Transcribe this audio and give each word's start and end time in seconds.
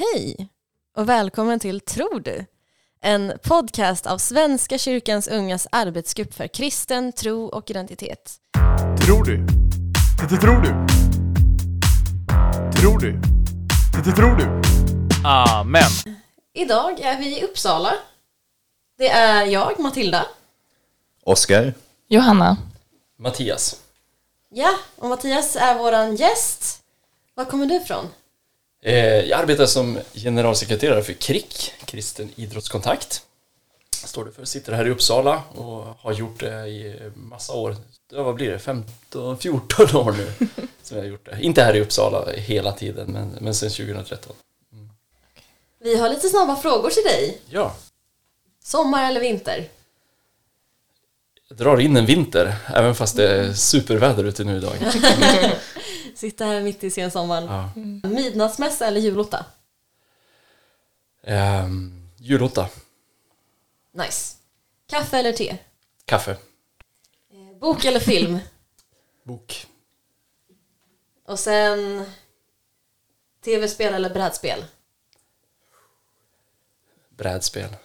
Hej 0.00 0.48
och 0.96 1.08
välkommen 1.08 1.60
till 1.60 1.80
Tror 1.80 2.20
du? 2.20 2.46
En 3.00 3.32
podcast 3.42 4.06
av 4.06 4.18
Svenska 4.18 4.78
kyrkans 4.78 5.28
ungas 5.28 5.66
arbetsgrupp 5.72 6.34
för 6.34 6.46
kristen 6.46 7.12
tro 7.12 7.44
och 7.44 7.70
identitet. 7.70 8.36
Tror 9.06 9.24
du? 9.24 9.46
Det 10.30 10.36
tror 10.36 10.60
du? 10.60 10.68
Tror 12.80 12.98
du? 12.98 13.20
Det 14.04 14.12
tror 14.12 14.36
du? 14.36 14.62
Amen. 15.28 15.90
Idag 16.52 17.00
är 17.00 17.18
vi 17.18 17.40
i 17.40 17.44
Uppsala. 17.44 17.94
Det 18.98 19.08
är 19.08 19.44
jag, 19.44 19.78
Matilda. 19.78 20.26
Oskar. 21.24 21.74
Johanna. 22.08 22.56
Mattias. 23.18 23.82
Ja, 24.48 24.70
och 24.96 25.08
Mattias 25.08 25.56
är 25.56 25.78
våran 25.78 26.16
gäst. 26.16 26.82
Var 27.34 27.44
kommer 27.44 27.66
du 27.66 27.74
ifrån? 27.74 28.06
Eh, 28.82 28.94
jag 29.04 29.40
arbetar 29.40 29.66
som 29.66 29.98
generalsekreterare 30.14 31.02
för 31.02 31.12
KRIK, 31.12 31.72
Kristen 31.84 32.30
Idrottskontakt. 32.36 33.22
Står 33.90 34.24
det 34.24 34.32
för. 34.32 34.44
Sitter 34.44 34.72
här 34.72 34.86
i 34.86 34.90
Uppsala 34.90 35.42
och 35.54 35.84
har 35.98 36.12
gjort 36.12 36.40
det 36.40 36.68
i 36.68 37.10
massa 37.14 37.52
år. 37.52 37.76
Ja, 38.12 38.22
vad 38.22 38.34
blir 38.34 38.50
det? 38.50 38.58
15, 38.58 39.38
14 39.38 39.96
år 39.96 40.12
nu 40.12 40.32
som 40.82 40.96
jag 40.96 41.04
har 41.04 41.10
gjort 41.10 41.24
det. 41.24 41.38
Inte 41.40 41.62
här 41.62 41.76
i 41.76 41.80
Uppsala 41.80 42.32
hela 42.32 42.72
tiden, 42.72 43.12
men, 43.12 43.36
men 43.40 43.54
sedan 43.54 43.70
2013. 43.70 44.32
Vi 45.82 45.96
har 45.96 46.08
lite 46.08 46.28
snabba 46.28 46.56
frågor 46.56 46.90
till 46.90 47.02
dig. 47.04 47.40
Ja, 47.48 47.74
Sommar 48.64 49.08
eller 49.08 49.20
vinter? 49.20 49.68
jag 51.48 51.58
drar 51.58 51.80
in 51.80 51.96
en 51.96 52.06
vinter, 52.06 52.56
även 52.74 52.94
fast 52.94 53.16
det 53.16 53.28
är 53.28 53.52
superväder 53.52 54.24
ute 54.24 54.44
nu 54.44 54.56
idag. 54.56 54.72
Sitter 56.20 56.46
här 56.46 56.60
mitt 56.62 56.84
i 56.84 56.90
sensommaren. 56.90 57.44
Ja. 57.44 57.70
Midnattsmässa 58.08 58.86
eller 58.86 59.00
julotta? 59.00 59.44
Ehm, 61.22 62.08
julotta, 62.16 62.68
Nice. 63.92 64.36
Kaffe 64.90 65.18
eller 65.18 65.32
te? 65.32 65.56
kaffe, 66.04 66.30
Eh, 67.32 67.58
Bok 67.60 67.84
eller 67.84 68.00
film? 68.00 68.38
bok, 69.24 69.66
Och 71.26 71.38
sen 71.38 72.04
tv-spel 73.44 73.94
eller 73.94 74.10
brädspel? 74.10 74.64
brädspel. 77.10 77.76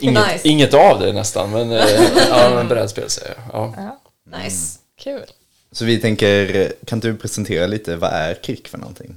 Inget, 0.00 0.26
Nice. 0.32 0.48
inget 0.48 0.74
av 0.74 1.00
det 1.00 1.12
nästan, 1.12 1.50
men, 1.50 1.70
eh, 1.72 2.02
ja, 2.28 2.50
men 2.54 2.68
brädspel 2.68 3.10
säger 3.10 3.34
jag. 3.52 3.74
Ja. 3.76 4.00
Nice. 4.24 4.78
Kul. 4.96 5.26
Så 5.72 5.84
vi 5.84 5.98
tänker, 5.98 6.72
kan 6.84 7.00
du 7.00 7.16
presentera 7.16 7.66
lite, 7.66 7.96
vad 7.96 8.12
är 8.12 8.34
KRIK 8.34 8.68
för 8.68 8.78
någonting? 8.78 9.14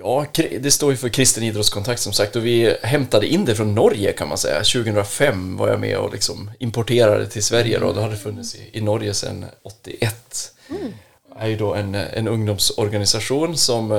Ja, 0.00 0.26
det 0.60 0.70
står 0.70 0.90
ju 0.90 0.96
för 0.96 1.08
Kristen 1.08 1.42
Idrottskontakt 1.42 2.00
som 2.00 2.12
sagt 2.12 2.36
och 2.36 2.46
vi 2.46 2.76
hämtade 2.82 3.26
in 3.26 3.44
det 3.44 3.54
från 3.54 3.74
Norge 3.74 4.12
kan 4.12 4.28
man 4.28 4.38
säga. 4.38 4.56
2005 4.56 5.56
var 5.56 5.68
jag 5.68 5.80
med 5.80 5.98
och 5.98 6.12
liksom 6.12 6.50
importerade 6.58 7.26
till 7.28 7.44
Sverige 7.44 7.78
då. 7.78 7.92
Det 7.92 8.02
hade 8.02 8.16
funnits 8.16 8.56
i, 8.72 8.80
Norge 8.80 9.14
sedan 9.14 9.44
81. 9.62 10.52
Det 10.68 11.44
är 11.44 11.46
ju 11.46 11.56
då 11.56 11.74
en, 11.74 11.94
en 11.94 12.28
ungdomsorganisation 12.28 13.56
som 13.56 13.92
eh, 13.92 13.98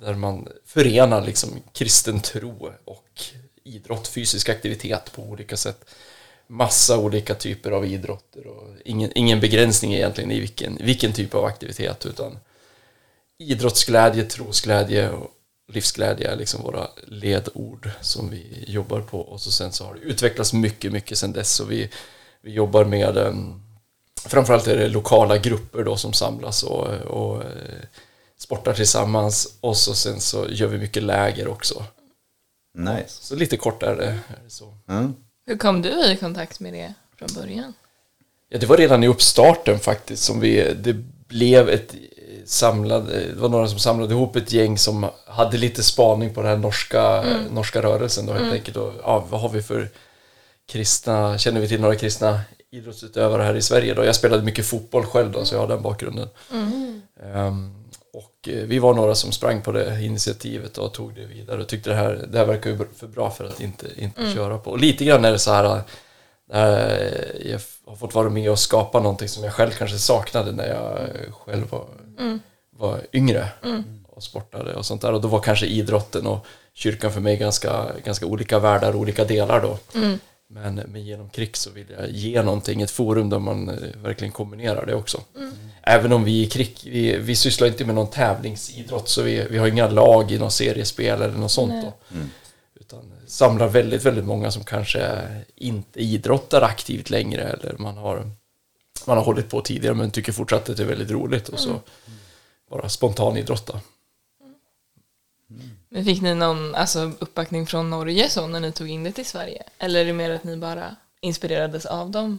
där 0.00 0.14
man 0.14 0.48
förenar 0.66 1.26
liksom 1.26 1.50
kristen 1.72 2.20
tro 2.20 2.72
och 2.84 3.22
idrott, 3.64 4.08
fysisk 4.08 4.48
aktivitet 4.48 5.12
på 5.14 5.22
olika 5.22 5.56
sätt. 5.56 5.84
Massa 6.46 6.98
olika 6.98 7.34
typer 7.34 7.70
av 7.70 7.86
idrotter 7.86 8.46
och 8.46 8.68
ingen, 8.84 9.10
ingen 9.14 9.40
begränsning 9.40 9.94
egentligen 9.94 10.30
i 10.30 10.40
vilken, 10.40 10.78
vilken 10.80 11.12
typ 11.12 11.34
av 11.34 11.44
aktivitet 11.44 12.06
utan 12.06 12.38
idrottsglädje, 13.38 14.24
trosglädje 14.24 15.10
och 15.10 15.30
livsglädje 15.72 16.30
är 16.30 16.36
liksom 16.36 16.62
våra 16.62 16.88
ledord 17.06 17.90
som 18.00 18.30
vi 18.30 18.64
jobbar 18.66 19.00
på. 19.00 19.20
Och 19.20 19.40
så 19.40 19.52
sen 19.52 19.72
så 19.72 19.84
har 19.84 19.94
det 19.94 20.00
utvecklats 20.00 20.52
mycket, 20.52 20.92
mycket 20.92 21.18
sen 21.18 21.32
dess. 21.32 21.60
Och 21.60 21.70
vi, 21.70 21.90
vi 22.40 22.52
jobbar 22.52 22.84
med 22.84 23.16
um, 23.16 23.62
framförallt 24.24 24.66
är 24.66 24.76
det 24.76 24.88
lokala 24.88 25.38
grupper 25.38 25.84
då 25.84 25.96
som 25.96 26.12
samlas 26.12 26.62
och, 26.62 26.86
och 26.88 27.42
eh, 27.42 27.82
sportar 28.38 28.74
tillsammans. 28.74 29.58
Och 29.60 29.76
så 29.76 29.94
sen 29.94 30.20
så 30.20 30.46
gör 30.50 30.68
vi 30.68 30.78
mycket 30.78 31.02
läger 31.02 31.48
också. 31.48 31.84
Nice. 32.78 33.08
Så 33.08 33.36
lite 33.36 33.56
kort 33.56 33.82
är 33.82 33.96
det, 33.96 34.06
är 34.06 34.40
det 34.44 34.50
så. 34.50 34.74
Mm. 34.88 35.14
Hur 35.46 35.56
kom 35.56 35.82
du 35.82 36.12
i 36.12 36.16
kontakt 36.16 36.60
med 36.60 36.72
det 36.72 36.94
från 37.18 37.28
början? 37.34 37.74
Ja, 38.48 38.58
det 38.58 38.66
var 38.66 38.76
redan 38.76 39.04
i 39.04 39.08
uppstarten 39.08 39.78
faktiskt 39.78 40.22
som 40.22 40.40
vi, 40.40 40.74
det 40.82 40.92
blev 41.28 41.68
ett 41.68 41.94
samlad, 42.44 43.06
det 43.06 43.40
var 43.40 43.48
några 43.48 43.68
som 43.68 43.78
samlade 43.78 44.14
ihop 44.14 44.36
ett 44.36 44.52
gäng 44.52 44.78
som 44.78 45.06
hade 45.26 45.58
lite 45.58 45.82
spaning 45.82 46.34
på 46.34 46.40
den 46.40 46.50
här 46.50 46.56
norska, 46.56 47.24
norska 47.50 47.82
rörelsen 47.82 48.26
då 48.26 48.32
helt 48.32 48.52
enkelt. 48.52 48.76
Och, 48.76 48.92
ja, 49.02 49.26
vad 49.30 49.40
har 49.40 49.48
vi 49.48 49.62
för 49.62 49.88
kristna, 50.68 51.38
känner 51.38 51.60
vi 51.60 51.68
till 51.68 51.80
några 51.80 51.96
kristna 51.96 52.40
idrottsutövare 52.70 53.42
här 53.42 53.54
i 53.54 53.62
Sverige 53.62 53.94
då? 53.94 54.04
Jag 54.04 54.14
spelade 54.14 54.42
mycket 54.42 54.66
fotboll 54.66 55.04
själv 55.04 55.30
då 55.30 55.44
så 55.44 55.54
jag 55.54 55.60
har 55.60 55.68
den 55.68 55.82
bakgrunden. 55.82 56.28
Och 57.18 57.26
eh, 57.26 57.54
vi 58.46 58.78
var 58.78 58.94
några 58.94 59.14
som 59.14 59.32
sprang 59.32 59.62
på 59.62 59.72
det 59.72 60.04
initiativet 60.04 60.78
och 60.78 60.94
tog 60.94 61.14
det 61.14 61.24
vidare 61.24 61.60
och 61.60 61.68
tyckte 61.68 61.90
det 61.90 61.96
här, 61.96 62.26
det 62.28 62.38
här 62.38 62.46
verkar 62.46 62.70
ju 62.70 62.78
för 62.96 63.06
bra 63.06 63.30
för 63.30 63.44
att 63.44 63.60
inte, 63.60 63.86
inte 63.96 64.32
köra 64.34 64.58
på. 64.58 64.70
Och 64.70 64.78
lite 64.78 65.04
grann 65.04 65.24
är 65.24 65.32
det 65.32 65.38
så 65.38 65.52
här 65.52 65.82
eh, 66.52 67.50
jag 67.50 67.60
har 67.86 67.96
fått 67.96 68.14
vara 68.14 68.30
med 68.30 68.50
och 68.50 68.58
skapa 68.58 69.00
någonting 69.00 69.28
som 69.28 69.44
jag 69.44 69.52
själv 69.52 69.70
kanske 69.70 69.98
saknade 69.98 70.52
när 70.52 70.68
jag 70.68 71.08
själv 71.32 71.70
var, 71.70 71.84
var 72.70 73.00
yngre 73.12 73.48
och 74.08 74.22
sportade 74.22 74.74
och 74.74 74.86
sånt 74.86 75.02
där. 75.02 75.12
Och 75.12 75.20
då 75.20 75.28
var 75.28 75.40
kanske 75.40 75.66
idrotten 75.66 76.26
och 76.26 76.46
kyrkan 76.74 77.12
för 77.12 77.20
mig 77.20 77.36
ganska, 77.36 77.86
ganska 78.04 78.26
olika 78.26 78.58
världar, 78.58 78.96
olika 78.96 79.24
delar 79.24 79.60
då. 79.60 79.78
Men, 80.54 80.74
men 80.74 81.04
genom 81.04 81.30
KRIK 81.30 81.56
så 81.56 81.70
vill 81.70 81.86
jag 81.98 82.10
ge 82.10 82.42
någonting, 82.42 82.82
ett 82.82 82.90
forum 82.90 83.30
där 83.30 83.38
man 83.38 83.68
eh, 83.68 84.02
verkligen 84.02 84.32
kombinerar 84.32 84.86
det 84.86 84.94
också. 84.94 85.20
Även 85.82 86.12
om 86.12 86.24
vi 86.24 86.42
i 86.42 86.46
KRIK, 86.46 86.86
vi, 86.86 87.16
vi 87.16 87.36
sysslar 87.36 87.68
inte 87.68 87.84
med 87.84 87.94
någon 87.94 88.10
tävlingsidrott 88.10 89.08
så 89.08 89.22
vi, 89.22 89.46
vi 89.50 89.58
har 89.58 89.66
inga 89.66 89.88
lag 89.88 90.32
i 90.32 90.38
någon 90.38 90.50
seriespel 90.50 91.22
eller 91.22 91.38
något 91.38 91.50
sånt 91.50 91.84
då. 91.84 91.92
Utan 92.80 93.12
samlar 93.26 93.68
väldigt, 93.68 94.04
väldigt 94.04 94.24
många 94.24 94.50
som 94.50 94.64
kanske 94.64 95.28
inte 95.56 96.00
idrottar 96.00 96.62
aktivt 96.62 97.10
längre 97.10 97.42
eller 97.42 97.74
man 97.78 97.96
har, 97.96 98.30
man 99.06 99.16
har 99.16 99.24
hållit 99.24 99.50
på 99.50 99.60
tidigare 99.60 99.94
men 99.94 100.10
tycker 100.10 100.32
fortsatt 100.32 100.68
att 100.68 100.76
det 100.76 100.82
är 100.82 100.86
väldigt 100.86 101.10
roligt 101.10 101.48
och 101.48 101.58
så 101.58 101.80
bara 102.70 102.88
spontan 102.88 103.36
idrotta. 103.36 103.80
Men 105.92 106.04
fick 106.04 106.22
ni 106.22 106.34
någon 106.34 106.74
alltså, 106.74 107.12
uppbackning 107.18 107.66
från 107.66 107.90
Norge 107.90 108.28
så 108.30 108.46
när 108.46 108.60
ni 108.60 108.72
tog 108.72 108.88
in 108.90 109.04
det 109.04 109.12
till 109.12 109.26
Sverige? 109.26 109.62
Eller 109.78 110.00
är 110.00 110.04
det 110.04 110.12
mer 110.12 110.30
att 110.30 110.44
ni 110.44 110.56
bara 110.56 110.96
inspirerades 111.20 111.86
av 111.86 112.10
dem? 112.10 112.38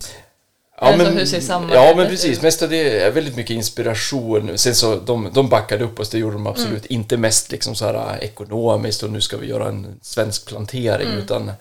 Alltså, 0.78 1.10
hur 1.10 1.26
ser 1.26 1.40
samarbetet 1.42 1.84
Ja, 1.90 1.96
men 1.96 2.08
precis. 2.08 2.38
ut? 2.38 2.42
Mest 2.44 2.62
av 2.64 2.70
det 2.70 3.00
är 3.00 3.12
väldigt 3.12 3.36
mycket 3.36 3.56
inspiration. 3.56 4.58
Sen 4.58 4.76
så, 4.76 4.96
de, 4.96 5.30
de 5.34 5.50
backade 5.50 5.84
upp 5.84 6.00
oss, 6.00 6.10
det 6.10 6.18
gjorde 6.18 6.36
de 6.36 6.48
absolut. 6.48 6.86
Inte 6.86 7.18
mest 7.18 7.52
liksom 7.52 7.76
så 7.76 7.86
här 7.86 7.94
äh, 8.14 8.24
ekonomiskt 8.24 9.04
och 9.04 9.10
nu 9.12 9.22
ska 9.22 9.38
vi 9.38 9.48
göra 9.48 9.68
en 9.68 10.00
svensk 10.02 10.48
plantering, 10.48 11.08
utan 11.10 11.52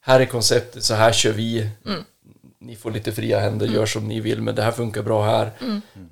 här 0.00 0.20
är 0.20 0.26
konceptet, 0.26 0.84
så 0.84 0.94
här 0.94 1.12
kör 1.12 1.32
vi. 1.32 1.68
Ni 2.60 2.76
får 2.76 2.90
lite 2.90 3.12
fria 3.12 3.40
händer, 3.40 3.66
gör 3.66 3.86
som 3.86 4.08
ni 4.08 4.20
vill, 4.20 4.42
men 4.42 4.54
det 4.54 4.62
här 4.62 4.72
funkar 4.72 5.02
bra 5.02 5.24
här. 5.26 5.50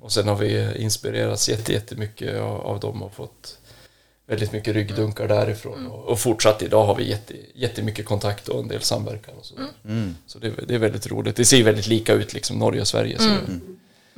Och 0.01 0.11
sen 0.11 0.27
har 0.27 0.35
vi 0.35 0.75
inspirerats 0.77 1.49
jätte- 1.49 1.73
jättemycket 1.73 2.41
av, 2.41 2.61
av 2.61 2.79
dem 2.79 3.03
och 3.03 3.13
fått 3.13 3.57
väldigt 4.27 4.51
mycket 4.51 4.73
ryggdunkar 4.73 5.27
därifrån. 5.27 5.87
Och, 5.87 6.05
och 6.05 6.19
fortsatt 6.19 6.61
idag 6.61 6.85
har 6.85 6.95
vi 6.95 7.09
jätte, 7.09 7.33
jättemycket 7.53 8.05
kontakt 8.05 8.47
och 8.47 8.59
en 8.59 8.67
del 8.67 8.81
samverkan 8.81 9.35
och 9.39 9.45
så. 9.45 9.55
Så 10.25 10.39
det, 10.39 10.49
det 10.67 10.75
är 10.75 10.79
väldigt 10.79 11.07
roligt. 11.07 11.35
Det 11.35 11.45
ser 11.45 11.63
väldigt 11.63 11.87
lika 11.87 12.13
ut 12.13 12.33
liksom 12.33 12.59
Norge 12.59 12.81
och 12.81 12.87
Sverige. 12.87 13.19
Så 13.19 13.29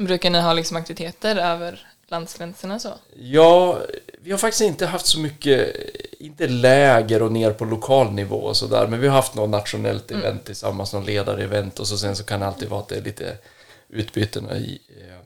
Brukar 0.03 0.29
ni 0.29 0.39
ha 0.39 0.53
liksom 0.53 0.77
aktiviteter 0.77 1.35
över 1.35 1.87
landsgränserna 2.07 2.79
så? 2.79 2.89
Ja, 3.15 3.81
vi 4.21 4.31
har 4.31 4.37
faktiskt 4.37 4.61
inte 4.61 4.85
haft 4.85 5.05
så 5.05 5.19
mycket, 5.19 5.75
inte 6.19 6.47
läger 6.47 7.21
och 7.21 7.31
ner 7.31 7.51
på 7.51 7.65
lokal 7.65 8.11
nivå 8.11 8.35
och 8.35 8.57
sådär, 8.57 8.87
men 8.87 8.99
vi 8.99 9.07
har 9.07 9.15
haft 9.15 9.35
något 9.35 9.49
nationellt 9.49 10.11
event 10.11 10.45
tillsammans, 10.45 10.93
någon 10.93 11.05
ledare-event 11.05 11.79
och 11.79 11.87
så 11.87 11.97
sen 11.97 12.15
så 12.15 12.23
kan 12.23 12.39
det 12.39 12.45
alltid 12.45 12.69
vara 12.69 12.81
att 12.81 12.87
det 12.87 12.95
är 12.95 13.01
lite 13.01 13.37
utbyten 13.89 14.51
i, 14.51 14.81
eh, 14.89 15.17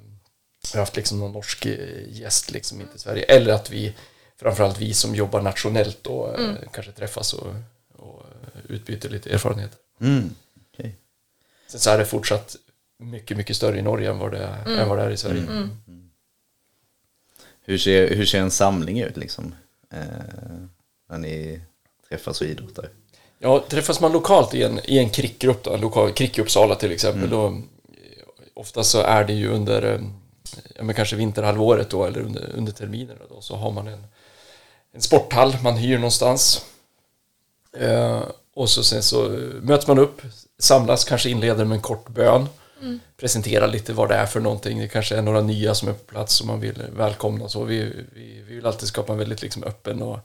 vi 0.72 0.78
har 0.78 0.80
haft 0.80 0.96
liksom 0.96 1.20
någon 1.20 1.32
norsk 1.32 1.66
eh, 1.66 1.78
gäst 2.10 2.52
liksom 2.52 2.82
inte 2.82 2.96
i 2.96 3.00
Sverige, 3.00 3.24
eller 3.24 3.54
att 3.54 3.70
vi, 3.72 3.94
framförallt 4.42 4.82
vi 4.82 4.94
som 4.94 5.16
jobbar 5.16 5.42
nationellt 5.42 5.98
då, 6.02 6.36
eh, 6.38 6.56
kanske 6.74 6.92
träffas 6.92 7.34
och, 7.34 7.54
och 7.96 8.26
utbyter 8.68 9.10
lite 9.10 9.30
erfarenheter. 9.30 9.78
Mm. 10.02 10.30
Okej. 10.74 10.96
Sen 11.68 11.80
så 11.80 11.90
är 11.90 11.98
det 11.98 12.06
fortsatt 12.06 12.56
mycket, 12.98 13.38
mycket 13.38 13.56
större 13.56 13.80
i 13.80 13.82
Norge 13.82 14.10
än 14.10 14.20
vad 14.20 14.32
det 14.32 14.38
är, 14.38 14.80
än 14.80 14.90
vad 14.90 14.98
det 14.98 15.04
är 15.04 15.10
i 15.10 15.18
Sverige. 15.18 15.70
Hur, 17.64 17.78
ser, 17.78 18.16
hur 18.16 18.26
ser 18.26 18.40
en 18.40 18.52
samling 18.52 19.00
ut 19.00 19.18
liksom? 19.18 19.56
Eh, 19.90 20.00
när 21.10 21.18
ni 21.18 21.62
träffas 22.10 22.42
och 22.42 22.48
idrottar? 22.48 22.90
Ja, 23.40 23.66
träffas 23.70 24.00
man 24.00 24.12
lokalt 24.12 24.54
i 24.54 24.64
en, 24.64 24.80
i 24.84 24.98
en 24.98 25.10
krickgrupp, 25.10 25.64
då, 25.64 25.74
en 25.74 25.82
lokal 25.82 26.14
krick 26.14 26.38
i 26.38 26.42
Uppsala 26.42 26.76
till 26.76 26.92
exempel, 26.92 27.30
då 27.30 27.62
ofta 28.54 28.84
så 28.84 29.02
är 29.02 29.24
det 29.24 29.34
ju 29.34 29.48
under 29.48 29.94
eh, 29.94 30.02
ja, 30.76 30.84
men 30.84 30.96
kanske 30.96 31.16
vinterhalvåret 31.16 31.90
då, 31.90 32.06
eller 32.06 32.20
under, 32.20 32.50
under 32.56 32.72
terminerna 32.72 33.22
då, 33.30 33.42
så 33.42 33.56
har 33.56 33.72
man 33.72 33.88
en, 33.88 34.04
en 34.94 35.02
sporthall 35.02 35.58
man 35.64 35.78
hyr 35.78 35.96
någonstans. 35.96 36.66
Eh, 37.78 38.22
och 38.54 38.70
så 38.70 38.84
sen 38.84 39.04
så 39.04 39.30
möts 39.62 39.88
man 39.88 40.00
upp, 40.00 40.22
samlas, 40.60 41.04
kanske 41.04 41.30
inleder 41.30 41.66
med 41.66 41.76
en 41.76 41.82
kort 41.82 42.10
bön. 42.10 42.48
Presentera 43.18 43.68
lite 43.68 43.94
vad 43.94 44.10
det 44.10 44.16
är 44.16 44.26
för 44.26 44.40
någonting. 44.40 44.80
Det 44.80 44.88
kanske 44.88 45.16
är 45.16 45.22
några 45.22 45.42
nya 45.42 45.76
som 45.76 45.90
är 45.90 45.94
på 45.94 46.04
plats 46.04 46.36
som 46.36 46.48
man 46.48 46.60
vill 46.60 46.84
välkomna. 46.96 47.50
Så 47.50 47.64
vi, 47.64 47.84
vi, 48.14 48.44
vi 48.48 48.56
vill 48.56 48.66
alltid 48.66 48.88
skapa 48.88 49.14
en 49.14 49.20
väldigt 49.20 49.42
liksom 49.42 49.64
öppen 49.64 50.02
och 50.02 50.20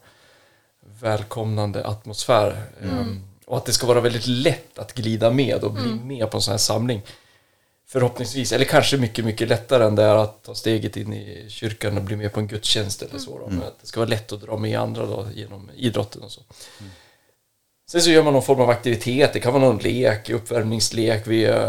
välkomnande 1.01 1.87
atmosfär. 1.87 2.61
Ehm, 2.81 3.21
och 3.45 3.57
att 3.57 3.65
det 3.65 3.73
ska 3.73 3.87
vara 3.87 4.01
väldigt 4.01 4.27
lätt 4.27 4.79
att 4.79 4.93
glida 4.93 5.31
med 5.31 5.63
och 5.63 5.73
bli 5.73 5.93
med 5.93 6.31
på 6.31 6.37
en 6.37 6.41
sån 6.41 6.51
här 6.51 6.57
samling. 6.57 7.01
Förhoppningsvis, 7.89 8.51
eller 8.51 8.65
kanske 8.65 8.97
mycket, 8.97 9.25
mycket 9.25 9.47
lättare 9.47 9.83
än 9.83 9.95
det 9.95 10.03
är 10.03 10.15
att 10.15 10.43
ta 10.43 10.55
steget 10.55 10.97
in 10.97 11.13
i 11.13 11.45
kyrkan 11.49 11.97
och 11.97 12.03
bli 12.03 12.15
med 12.15 12.33
på 12.33 12.39
en 12.39 12.47
gudstjänst 12.47 13.01
eller 13.01 13.19
så. 13.19 13.39
Då. 13.39 13.47
Men 13.47 13.63
att 13.63 13.81
det 13.81 13.87
ska 13.87 13.99
vara 13.99 14.09
lätt 14.09 14.31
att 14.31 14.41
dra 14.41 14.57
med 14.57 14.79
andra 14.79 15.05
då, 15.05 15.27
genom 15.35 15.71
idrotten 15.75 16.23
och 16.23 16.31
så. 16.31 16.41
Sen 17.91 18.01
så 18.01 18.09
gör 18.09 18.23
man 18.23 18.33
någon 18.33 18.43
form 18.43 18.61
av 18.61 18.69
aktivitet, 18.69 19.33
det 19.33 19.39
kan 19.39 19.53
vara 19.53 19.63
någon 19.63 19.77
lek, 19.77 20.29
uppvärmningslek. 20.29 21.27
Vi, 21.27 21.45
eh, 21.45 21.67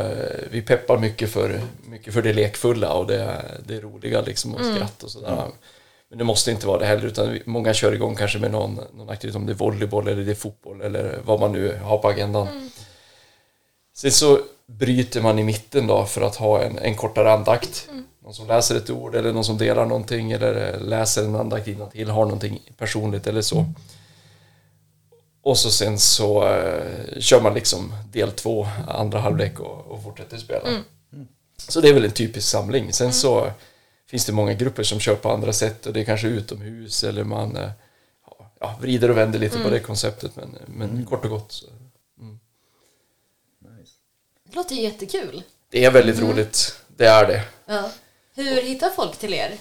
vi 0.51 0.63
peppar 0.63 0.99
mycket 0.99 1.31
för, 1.31 1.61
mycket 1.91 2.15
för 2.15 2.23
det 2.23 2.33
lekfulla 2.33 2.93
och 2.93 3.07
det, 3.07 3.45
det 3.67 3.81
roliga 3.81 4.21
liksom 4.21 4.55
och 4.55 4.65
skratt 4.65 5.03
och 5.03 5.11
sådär. 5.11 5.45
Men 6.09 6.19
det 6.19 6.25
måste 6.25 6.51
inte 6.51 6.67
vara 6.67 6.79
det 6.79 6.87
heller, 6.87 7.07
utan 7.07 7.39
många 7.45 7.75
kör 7.75 7.93
igång 7.93 8.17
kanske 8.17 8.39
med 8.39 8.51
någon, 8.51 8.81
någon 8.95 9.11
aktivitet, 9.11 9.37
om 9.37 9.47
det 9.47 9.53
är 9.53 9.55
volleyboll 9.55 10.09
eller 10.09 10.25
det 10.25 10.31
är 10.31 10.35
fotboll 10.35 10.81
eller 10.81 11.21
vad 11.25 11.41
man 11.41 11.53
nu 11.53 11.77
har 11.83 11.99
på 11.99 12.09
agendan. 12.09 12.71
Sen 13.95 14.13
så 14.13 14.41
bryter 14.69 15.23
man 15.23 15.39
i 15.39 15.45
mitten 15.45 15.87
då 15.87 16.05
för 16.05 16.21
att 16.21 16.37
ha 16.37 16.63
en, 16.63 16.79
en 16.79 16.95
kortare 16.95 17.33
andakt. 17.33 17.89
Någon 18.23 18.35
som 18.35 18.47
läser 18.47 18.77
ett 18.77 18.91
ord 18.91 19.15
eller 19.15 19.33
någon 19.33 19.45
som 19.45 19.59
delar 19.59 19.87
någonting 19.87 20.33
eller 20.33 20.75
eh, 20.75 20.81
läser 20.81 21.25
en 21.25 21.37
andakt 21.37 21.69
till 21.93 22.11
har 22.11 22.25
någonting 22.25 22.61
personligt 22.77 23.27
eller 23.27 23.43
så. 23.43 23.67
Och 25.43 25.59
så 25.59 25.71
sen 25.71 25.99
så 25.99 26.49
eh, 26.49 27.21
kör 27.21 27.41
man 27.41 27.55
liksom 27.55 27.95
del 28.13 28.31
två, 28.31 28.67
andra 28.89 29.21
halvlek 29.21 29.61
och, 29.61 29.87
och 29.87 30.03
fortsätter 30.03 30.37
spela. 30.37 30.69
Så 31.69 31.81
det 31.81 31.89
är 31.89 31.95
väl 31.95 32.05
en 32.05 32.11
typisk 32.11 32.49
samling. 32.49 32.93
Sen 32.93 33.13
så 33.13 33.51
finns 34.11 34.27
det 34.27 34.33
många 34.33 34.55
grupper 34.55 34.83
som 34.83 35.01
kör 35.01 35.15
på 35.15 35.31
andra 35.33 35.53
sätt 35.53 35.87
och 35.87 35.93
det 35.93 36.01
är 36.01 36.05
kanske 36.05 36.29
utomhus 36.29 37.05
eller 37.05 37.25
man 37.25 37.57
eh, 37.57 37.71
ja, 38.61 38.77
vrider 38.81 39.11
och 39.11 39.17
vänder 39.17 39.39
lite 39.39 39.59
på 39.59 39.71
det 39.71 39.81
konceptet 39.81 40.33
men, 40.37 40.57
men 40.67 41.07
kort 41.07 41.25
och 41.25 41.31
gott. 41.31 41.63
Det 44.51 44.57
låter 44.57 44.75
ju 44.75 44.83
jättekul. 44.83 45.43
Det 45.71 45.85
är 45.85 45.91
väldigt 45.91 46.19
roligt, 46.19 46.75
det 46.97 47.07
är 47.07 47.27
det. 47.27 47.43
Ja. 47.67 47.91
Hur 48.35 48.63
hittar 48.63 48.91
folk 48.91 49.17
till 49.17 49.35
er? 49.35 49.59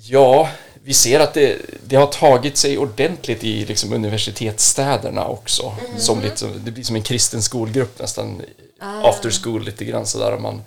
Ja, 0.00 0.50
vi 0.84 0.94
ser 0.94 1.20
att 1.20 1.34
det, 1.34 1.58
det 1.86 1.96
har 1.96 2.06
tagit 2.06 2.56
sig 2.56 2.78
ordentligt 2.78 3.44
i 3.44 3.64
liksom 3.64 3.92
universitetsstäderna 3.92 5.26
också. 5.26 5.76
Som 5.96 6.20
lite, 6.20 6.46
det 6.46 6.70
blir 6.70 6.84
som 6.84 6.96
en 6.96 7.02
kristen 7.02 7.42
skolgrupp 7.42 7.98
nästan. 7.98 8.42
After 8.80 9.30
school 9.30 9.64
lite 9.64 9.84
grann 9.84 10.06
sådär. 10.06 10.38
Man 10.38 10.62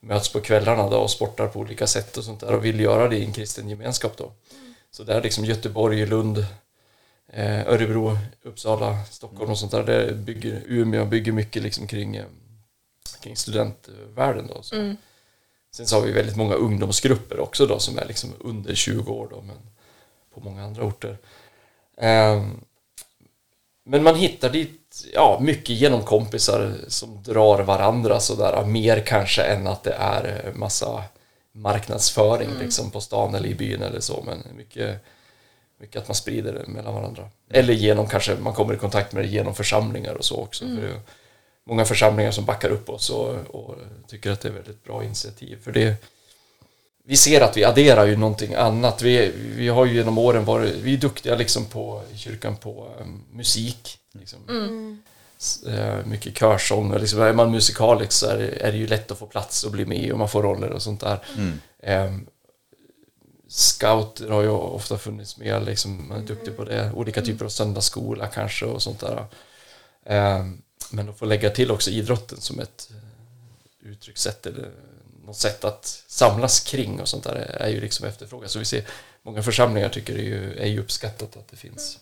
möts 0.00 0.28
på 0.28 0.40
kvällarna 0.40 0.90
då 0.90 0.96
och 0.96 1.10
sportar 1.10 1.46
på 1.46 1.58
olika 1.58 1.86
sätt 1.86 2.16
och 2.16 2.24
sånt 2.24 2.40
där 2.40 2.54
och 2.54 2.64
vill 2.64 2.80
göra 2.80 3.08
det 3.08 3.16
i 3.16 3.24
en 3.24 3.32
kristen 3.32 3.68
gemenskap 3.68 4.16
då. 4.16 4.32
Så 4.90 5.02
där 5.02 5.22
liksom 5.22 5.44
Göteborg, 5.44 6.06
Lund, 6.06 6.46
Örebro, 7.66 8.18
Uppsala, 8.42 9.04
Stockholm 9.04 9.50
och 9.50 9.58
sånt 9.58 9.72
där. 9.72 9.82
Där 9.82 10.14
bygger 10.14 10.62
Umeå 10.66 11.04
bygger 11.04 11.32
mycket 11.32 11.62
liksom 11.62 11.86
kring, 11.86 12.16
eh, 12.16 12.24
kring 13.20 13.36
studentvärlden 13.36 14.46
då. 14.46 14.62
Så. 14.62 14.94
Sen 15.76 15.86
så 15.86 15.96
har 15.96 16.02
vi 16.02 16.12
väldigt 16.12 16.36
många 16.36 16.54
ungdomsgrupper 16.54 17.40
också 17.40 17.66
då 17.66 17.78
som 17.78 17.98
är 17.98 18.04
liksom 18.04 18.30
under 18.40 18.74
20 18.74 19.12
år 19.12 19.28
då, 19.30 19.40
men 19.40 19.56
på 20.34 20.40
många 20.40 20.64
andra 20.64 20.84
orter. 20.84 21.18
Ehm, 21.96 22.60
men 23.84 24.02
man 24.02 24.14
hittar 24.14 24.50
dit, 24.50 25.06
ja, 25.12 25.38
mycket 25.42 25.76
genom 25.76 26.02
kompisar 26.02 26.74
som 26.88 27.22
drar 27.22 27.62
varandra 27.62 28.20
sådär, 28.20 28.64
mer 28.64 29.00
kanske 29.06 29.42
än 29.42 29.66
att 29.66 29.82
det 29.82 29.94
är 29.94 30.44
eh, 30.44 30.54
massa 30.54 31.04
marknadsföring 31.52 32.48
liksom 32.60 32.90
på 32.90 33.00
stan 33.00 33.34
eller 33.34 33.48
i 33.48 33.54
byn 33.54 33.82
eller 33.82 34.00
så, 34.00 34.22
men 34.26 34.56
mycket, 34.56 35.04
mycket 35.80 36.02
att 36.02 36.08
man 36.08 36.14
sprider 36.14 36.52
det 36.52 36.66
mellan 36.66 36.94
varandra. 36.94 37.28
Eller 37.50 37.74
genom 37.74 38.06
kanske, 38.08 38.34
man 38.36 38.52
kommer 38.52 38.74
i 38.74 38.76
kontakt 38.76 39.12
med 39.12 39.24
det 39.24 39.28
genom 39.28 39.54
församlingar 39.54 40.14
och 40.14 40.24
så 40.24 40.36
också. 40.36 40.64
För 40.64 40.82
det 40.82 40.88
är 40.88 41.00
många 41.66 41.84
församlingar 41.84 42.30
som 42.30 42.44
backar 42.44 42.70
upp 42.70 42.88
oss 42.90 43.10
och, 43.10 43.34
och 43.50 43.74
tycker 44.08 44.30
att 44.30 44.40
det 44.40 44.48
är 44.48 44.52
väldigt 44.52 44.84
bra 44.84 45.04
initiativ. 45.04 45.58
För 45.64 45.72
det, 45.72 45.94
vi 47.04 47.16
ser 47.16 47.40
att 47.40 47.56
vi 47.56 47.64
adderar 47.64 48.06
ju 48.06 48.16
någonting 48.16 48.54
annat. 48.54 49.02
Vi, 49.02 49.32
vi 49.56 49.68
har 49.68 49.84
ju 49.86 49.94
genom 49.94 50.18
åren 50.18 50.44
varit, 50.44 50.74
vi 50.74 50.94
är 50.94 50.98
duktiga 50.98 51.34
liksom 51.34 51.64
på, 51.64 52.02
i 52.14 52.18
kyrkan 52.18 52.56
på 52.56 52.88
um, 53.00 53.22
musik. 53.32 53.98
Liksom. 54.12 54.38
S- 55.38 55.62
eh, 55.62 56.06
mycket 56.06 56.38
körsång 56.38 56.92
och 56.92 57.00
liksom, 57.00 57.20
är 57.22 57.32
man 57.32 57.50
musikalisk 57.50 58.12
så 58.12 58.26
är 58.26 58.38
det, 58.38 58.48
är 58.48 58.72
det 58.72 58.78
ju 58.78 58.86
lätt 58.86 59.10
att 59.10 59.18
få 59.18 59.26
plats 59.26 59.64
och 59.64 59.70
bli 59.72 59.86
med 59.86 60.12
och 60.12 60.18
man 60.18 60.28
får 60.28 60.42
roller 60.42 60.70
och 60.70 60.82
sånt 60.82 61.00
där. 61.00 61.18
Ehm, 61.82 62.26
Scouter 63.56 64.28
har 64.28 64.42
ju 64.42 64.48
ofta 64.48 64.98
funnits 64.98 65.36
med, 65.36 65.64
liksom, 65.64 66.08
man 66.08 66.18
är 66.18 66.26
duktig 66.26 66.56
på 66.56 66.64
det. 66.64 66.92
Olika 66.94 67.22
typer 67.22 67.44
av 67.44 67.48
söndagsskola 67.48 68.26
kanske 68.26 68.66
och 68.66 68.82
sånt 68.82 69.00
där. 69.00 69.26
Ehm, 70.04 70.62
men 70.90 71.08
att 71.08 71.18
få 71.18 71.24
lägga 71.24 71.50
till 71.50 71.70
också 71.70 71.90
idrotten 71.90 72.40
som 72.40 72.60
ett 72.60 72.90
eh, 72.90 73.90
uttryckssätt 73.90 74.46
eller 74.46 74.70
något 75.24 75.36
sätt 75.36 75.64
att 75.64 76.04
samlas 76.06 76.60
kring 76.60 77.00
och 77.00 77.08
sånt 77.08 77.24
där 77.24 77.34
är 77.34 77.68
ju 77.68 77.80
liksom 77.80 78.06
efterfrågat. 78.06 78.50
Så 78.50 78.58
vi 78.58 78.64
ser 78.64 78.84
många 79.22 79.42
församlingar 79.42 79.88
tycker 79.88 80.14
det 80.14 80.20
är 80.20 80.24
ju, 80.24 80.58
är 80.58 80.66
ju 80.66 80.80
uppskattat 80.80 81.36
att 81.36 81.48
det 81.48 81.56
finns. 81.56 81.98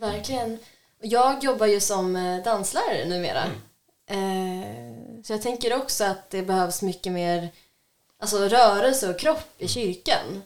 Verkligen. 0.00 0.58
Och 1.00 1.06
Jag 1.06 1.44
jobbar 1.44 1.66
ju 1.66 1.80
som 1.80 2.16
eh, 2.16 2.44
danslärare 2.44 3.08
numera. 3.08 3.44
Eh, 4.06 5.22
så 5.24 5.32
jag 5.32 5.42
tänker 5.42 5.76
också 5.76 6.04
att 6.04 6.30
det 6.30 6.42
behövs 6.42 6.82
mycket 6.82 7.12
mer 7.12 7.48
alltså, 8.20 8.38
rörelse 8.48 9.10
och 9.10 9.18
kropp 9.18 9.44
i 9.58 9.68
kyrkan. 9.68 10.42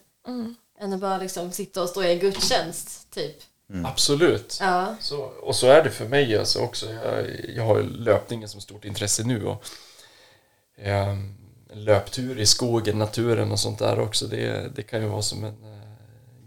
Än 0.80 0.92
att 0.92 1.00
bara 1.00 1.18
liksom 1.18 1.52
sitta 1.52 1.82
och 1.82 1.88
stå 1.88 2.02
i 2.02 2.12
en 2.12 2.18
gudstjänst, 2.18 3.10
typ. 3.14 3.36
Absolut. 3.84 4.58
Ja. 4.60 4.96
Så, 5.00 5.18
och 5.20 5.56
så 5.56 5.66
är 5.66 5.84
det 5.84 5.90
för 5.90 6.08
mig 6.08 6.38
alltså 6.38 6.58
också. 6.58 6.86
Jag, 6.92 7.26
jag 7.56 7.64
har 7.64 7.76
ju 7.78 7.82
löpningen 7.90 8.48
som 8.48 8.60
stort 8.60 8.84
intresse 8.84 9.22
nu. 9.24 9.46
Och, 9.46 9.64
en 10.82 11.34
löptur 11.72 12.38
i 12.38 12.46
skogen, 12.46 12.98
naturen 12.98 13.52
och 13.52 13.58
sånt 13.60 13.78
där 13.78 14.00
också. 14.00 14.26
Det, 14.26 14.70
det 14.76 14.82
kan 14.82 15.02
ju 15.02 15.08
vara 15.08 15.22
som 15.22 15.44
en 15.44 15.64
eh, 15.64 15.80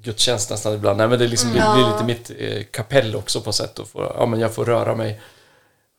gudstjänst 0.01 0.49
nästan 0.49 0.73
ibland. 0.73 0.97
Nej, 0.97 1.07
men 1.07 1.19
det 1.19 1.27
liksom 1.27 1.51
blir, 1.51 1.61
Ja. 1.61 1.73
blir 1.75 1.91
lite 1.91 2.03
mitt 2.03 2.31
eh, 2.39 2.63
kapell 2.71 3.15
också 3.15 3.41
på 3.41 3.53
sätt 3.53 3.79
att 3.79 3.87
få, 3.87 4.13
ja, 4.17 4.25
men 4.25 4.39
jag 4.39 4.53
får 4.53 4.65
röra 4.65 4.95
mig. 4.95 5.21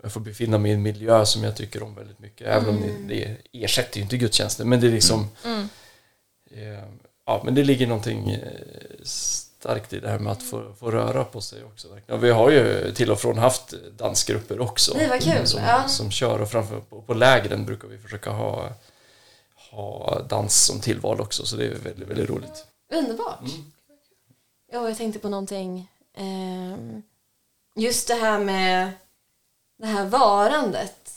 Jag 0.05 0.13
får 0.13 0.21
befinna 0.21 0.59
mig 0.59 0.71
i 0.71 0.75
en 0.75 0.83
miljö 0.83 1.27
som 1.27 1.45
jag 1.45 1.57
tycker 1.57 1.83
om 1.83 1.95
väldigt 1.95 2.19
mycket. 2.19 2.47
Även 2.47 2.69
om 2.69 2.81
det, 2.81 3.15
det 3.15 3.37
ersätter 3.65 3.97
ju 3.97 4.03
inte 4.03 4.17
gudstjänsten. 4.17 4.69
Men 4.69 4.81
det 4.81 4.87
är 4.87 4.91
liksom... 4.91 5.29
Eh, 6.51 6.85
ja, 7.27 7.43
men 7.45 7.55
det 7.55 7.65
ligger 7.65 7.87
någonting 7.87 8.31
eh, 8.31 8.49
starkt 9.03 9.93
i 9.93 10.01
det 10.01 10.09
här 10.09 10.19
med 10.19 10.33
att 10.33 10.43
få, 10.43 10.73
få 10.75 10.91
röra 10.91 11.25
på 11.25 11.41
sig 11.41 11.65
också. 11.65 11.89
Och 12.09 12.25
vi 12.25 12.31
har 12.31 12.51
ju 12.51 12.93
till 12.95 13.11
och 13.11 13.21
från 13.21 13.39
haft 13.39 13.75
dansgrupper 13.99 14.61
också. 14.61 14.95
Nej, 14.97 15.09
vad 15.09 15.23
kul. 15.23 15.47
Som, 15.47 15.63
Ja. 15.63 15.89
som 15.89 16.11
kör 16.11 16.41
och 16.41 16.51
framför 16.51 16.81
på, 16.81 17.03
på 17.03 17.15
lägren 17.15 17.67
brukar 17.67 17.89
vi 17.89 17.99
försöka 17.99 18.31
ha, 18.31 18.73
ha 19.71 20.23
dans 20.29 20.65
som 20.65 20.81
tillval 20.81 21.21
också. 21.21 21.47
Så 21.47 21.57
det 21.57 21.67
är 21.67 21.71
väldigt, 21.75 22.09
väldigt 22.09 22.31
roligt. 22.31 22.67
Underbart. 22.93 23.41
Ja, 24.73 24.89
jag 24.89 24.97
tänkte 24.97 25.19
på 25.19 25.29
någonting. 25.29 25.91
ehm, 26.17 27.03
just 27.77 28.09
det 28.09 28.15
här 28.15 28.39
med 28.39 28.93
det 29.79 29.87
här 29.87 30.07
varandet. 30.07 31.11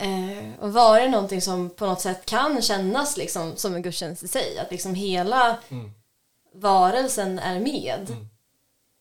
Eh, 0.00 0.60
och 0.60 0.72
vara 0.72 1.06
någonting 1.06 1.40
som 1.40 1.70
på 1.70 1.86
något 1.86 2.00
sätt 2.00 2.26
kan 2.26 2.62
kännas 2.62 3.16
liksom 3.16 3.56
som 3.56 3.74
en 3.74 3.82
gudstjänst 3.82 4.22
i 4.22 4.28
sig. 4.28 4.58
Att 4.58 4.70
liksom 4.70 4.94
hela 4.94 5.58
varelsen 6.54 7.38
är 7.38 7.60
med. 7.60 8.10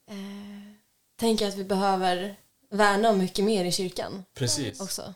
Eh, 0.09 0.75
tänker 1.19 1.47
att 1.47 1.55
vi 1.55 1.63
behöver 1.63 2.35
värna 2.69 3.09
om 3.09 3.17
mycket 3.17 3.45
mer 3.45 3.65
i 3.65 3.71
kyrkan 3.71 4.25
Precis. 4.33 4.81
också. 4.81 5.13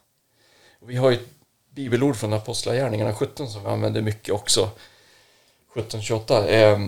Vi 0.81 0.95
har 0.95 1.11
ju 1.11 1.17
ett 1.17 1.29
bibelord 1.69 2.15
från 2.15 2.33
Apostlagärningarna 2.33 3.15
17 3.15 3.49
som 3.49 3.63
vi 3.63 3.69
använder 3.69 4.01
mycket 4.01 4.33
också. 4.33 4.69
1728. 5.75 6.47
Eh, 6.47 6.79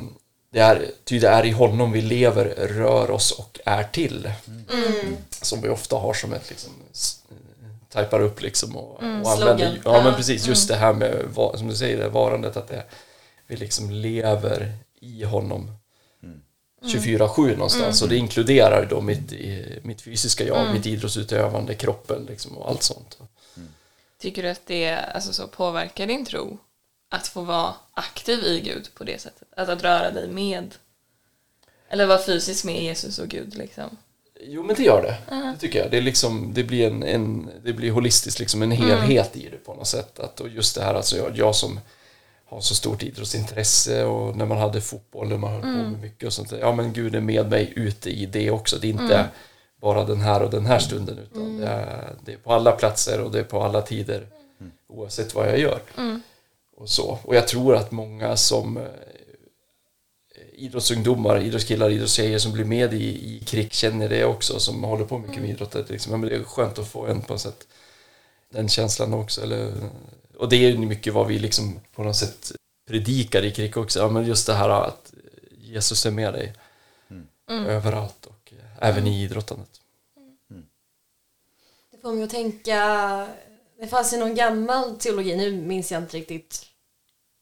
det 0.56 0.62
är, 0.62 0.92
ty 1.04 1.20
det 1.20 1.28
är 1.28 1.46
i 1.46 1.52
honom 1.52 1.92
vi 1.92 2.02
lever, 2.02 2.46
rör 2.68 3.12
oss 3.12 3.32
och 3.32 3.60
är 3.66 3.84
till. 3.84 4.32
Som 5.30 5.62
vi 5.62 5.70
ofta 5.70 5.96
har 5.96 6.14
som 6.14 6.34
ett 6.34 6.50
liksom, 6.50 6.72
typar 7.94 8.20
upp 8.20 8.42
liksom 8.42 8.78
och, 8.78 8.96
och 8.96 9.04
använder. 9.04 9.58
slogan. 9.58 9.80
Ja, 9.86 10.04
men 10.04 10.16
precis. 10.16 10.48
Just 10.48 10.68
det 10.68 10.76
här 10.76 10.94
med, 10.94 11.26
som 11.56 11.68
du 11.68 11.76
säger, 11.76 11.98
det 11.98 12.10
varandet 12.10 12.58
att 12.58 12.68
det, 12.68 12.84
vi 13.48 13.56
liksom 13.56 13.92
lever 13.92 14.74
i 15.00 15.24
honom 15.24 15.72
24-7 16.84 17.52
någonstans. 17.52 18.02
Och 18.02 18.10
det 18.10 18.18
inkluderar 18.18 18.88
då 18.90 19.02
mitt, 19.02 19.34
mitt 19.82 20.02
fysiska 20.02 20.44
jag, 20.44 20.74
mitt 20.74 20.86
idrottsutövande, 20.86 21.74
kroppen 21.74 22.26
liksom 22.26 22.58
och 22.58 22.70
allt 22.70 22.84
sånt. 22.84 23.18
Tycker 24.20 24.44
du 24.44 24.50
att 24.50 24.66
det 24.66 24.96
alltså, 24.96 25.34
så 25.34 25.48
påverkar 25.48 26.08
din 26.08 26.26
tro? 26.26 26.58
Att 27.10 27.28
få 27.28 27.42
vara 27.42 27.74
aktiv 27.94 28.44
i 28.44 28.62
Gud 28.62 28.90
på 28.94 29.04
det 29.04 29.22
sättet? 29.22 29.48
Att, 29.58 29.70
att 29.70 29.84
röra 29.84 30.12
dig 30.12 30.28
med 30.28 30.76
Eller 31.90 32.06
vara 32.06 32.24
fysisk 32.24 32.66
med 32.66 32.84
Jesus 32.84 33.20
och 33.20 33.28
Gud 33.28 33.56
liksom. 33.56 33.98
Jo 34.40 34.64
men 34.64 34.76
det 34.76 34.84
gör 34.84 35.02
det. 35.02 35.36
Det 35.52 35.58
tycker 35.60 35.80
jag. 35.80 35.92
Det, 35.92 35.98
är 35.98 36.02
liksom, 36.02 36.54
det, 36.54 36.64
blir 36.64 36.88
en, 36.88 37.04
en, 37.04 37.50
det 37.64 37.74
blir 37.74 37.92
holistiskt, 37.92 38.40
liksom 38.40 38.62
en 38.62 38.72
helhet 38.72 39.36
i 39.36 39.50
det 39.50 39.58
på 39.58 39.74
något 39.74 39.88
sätt. 39.88 40.20
Att, 40.20 40.40
och 40.40 40.50
just 40.50 40.76
det 40.76 40.84
här, 40.84 40.94
alltså 40.94 41.18
jag, 41.18 41.38
jag 41.38 41.56
som 41.56 41.80
har 42.46 42.62
så 42.62 42.76
stort 42.76 43.04
idrottsintresse 43.04 44.04
och 44.04 44.38
när 44.38 44.46
man 44.46 44.58
hade 44.58 44.82
fotboll 44.82 45.34
och 45.34 45.40
man 45.40 45.52
höll 45.52 45.62
på 45.62 45.68
med 45.68 46.02
mycket 46.02 46.28
och 46.28 46.34
sånt 46.34 46.50
där. 46.50 46.60
Ja 46.60 46.72
men 46.72 46.94
Gud 46.94 47.16
är 47.16 47.22
med 47.22 47.50
mig 47.50 47.74
ute 47.76 48.10
i 48.10 48.26
det 48.26 48.52
också. 48.52 48.78
Det 48.78 48.88
är 48.88 48.90
inte 48.90 49.26
bara 49.82 50.04
den 50.04 50.22
här 50.22 50.44
och 50.44 50.52
den 50.52 50.66
här 50.66 50.80
stunden 50.80 51.18
utan 51.18 51.58
det, 51.58 51.68
är, 51.68 52.16
det 52.26 52.34
är 52.34 52.38
på 52.38 52.54
alla 52.54 52.72
platser 52.72 53.22
och 53.22 53.32
det 53.32 53.40
är 53.40 53.44
på 53.44 53.64
alla 53.64 53.82
tider 53.82 54.28
oavsett 54.88 55.36
vad 55.36 55.48
jag 55.48 55.60
gör. 55.60 55.80
Och, 56.76 56.90
så. 56.90 57.20
och 57.24 57.36
jag 57.36 57.48
tror 57.48 57.76
att 57.76 57.92
många 57.92 58.38
som 58.38 58.78
eh, 58.78 58.84
idrottsungdomar, 60.54 61.40
idrottskillar, 61.40 61.90
idrottstjejer 61.90 62.40
som 62.40 62.52
blir 62.52 62.66
med 62.66 62.94
i, 62.94 63.06
i 63.06 63.44
KRIK 63.46 63.74
känner 63.74 64.10
det 64.10 64.26
också, 64.26 64.60
som 64.60 64.84
håller 64.84 65.06
på 65.06 65.18
mycket 65.18 65.42
med 65.42 65.50
idrott. 65.50 65.76
Att 65.76 65.90
Liksom, 65.90 66.12
men 66.12 66.30
det 66.30 66.36
är 66.36 66.44
skönt 66.44 66.80
att 66.80 66.88
få 66.88 67.06
en 67.06 67.22
på 67.22 67.34
något 67.34 67.42
sätt 67.42 67.68
den 68.50 68.70
känslan 68.70 69.14
också. 69.14 69.42
Eller, 69.42 69.74
och 70.38 70.50
det 70.50 70.56
är 70.56 70.70
ju 70.70 70.78
mycket 70.78 71.14
vad 71.14 71.28
vi 71.28 71.40
liksom 71.40 71.80
på 71.96 72.04
något 72.04 72.16
sätt 72.16 72.52
predikar 72.88 73.46
i 73.46 73.52
KRIK 73.52 73.78
också. 73.78 74.00
Ja, 74.00 74.10
men 74.10 74.26
just 74.26 74.48
det 74.48 74.54
här 74.54 74.70
att 74.70 75.14
Jesus 75.52 76.06
är 76.06 76.12
med 76.12 76.34
dig 76.34 76.54
överallt 77.48 78.26
och 78.26 78.54
eh, 78.54 78.90
även 78.90 79.08
i 79.08 79.24
idrottandet. 79.24 79.82
Det 81.92 81.98
får 82.02 82.14
mig 82.14 82.24
att 82.24 82.30
tänka, 82.30 83.28
det 83.80 83.88
fanns 83.88 84.14
ju 84.14 84.18
någon 84.18 84.36
gammal 84.36 84.98
teologi, 84.98 85.36
nu 85.36 85.52
minns 85.52 85.92
jag 85.92 86.02
inte 86.02 86.18
riktigt 86.18 86.66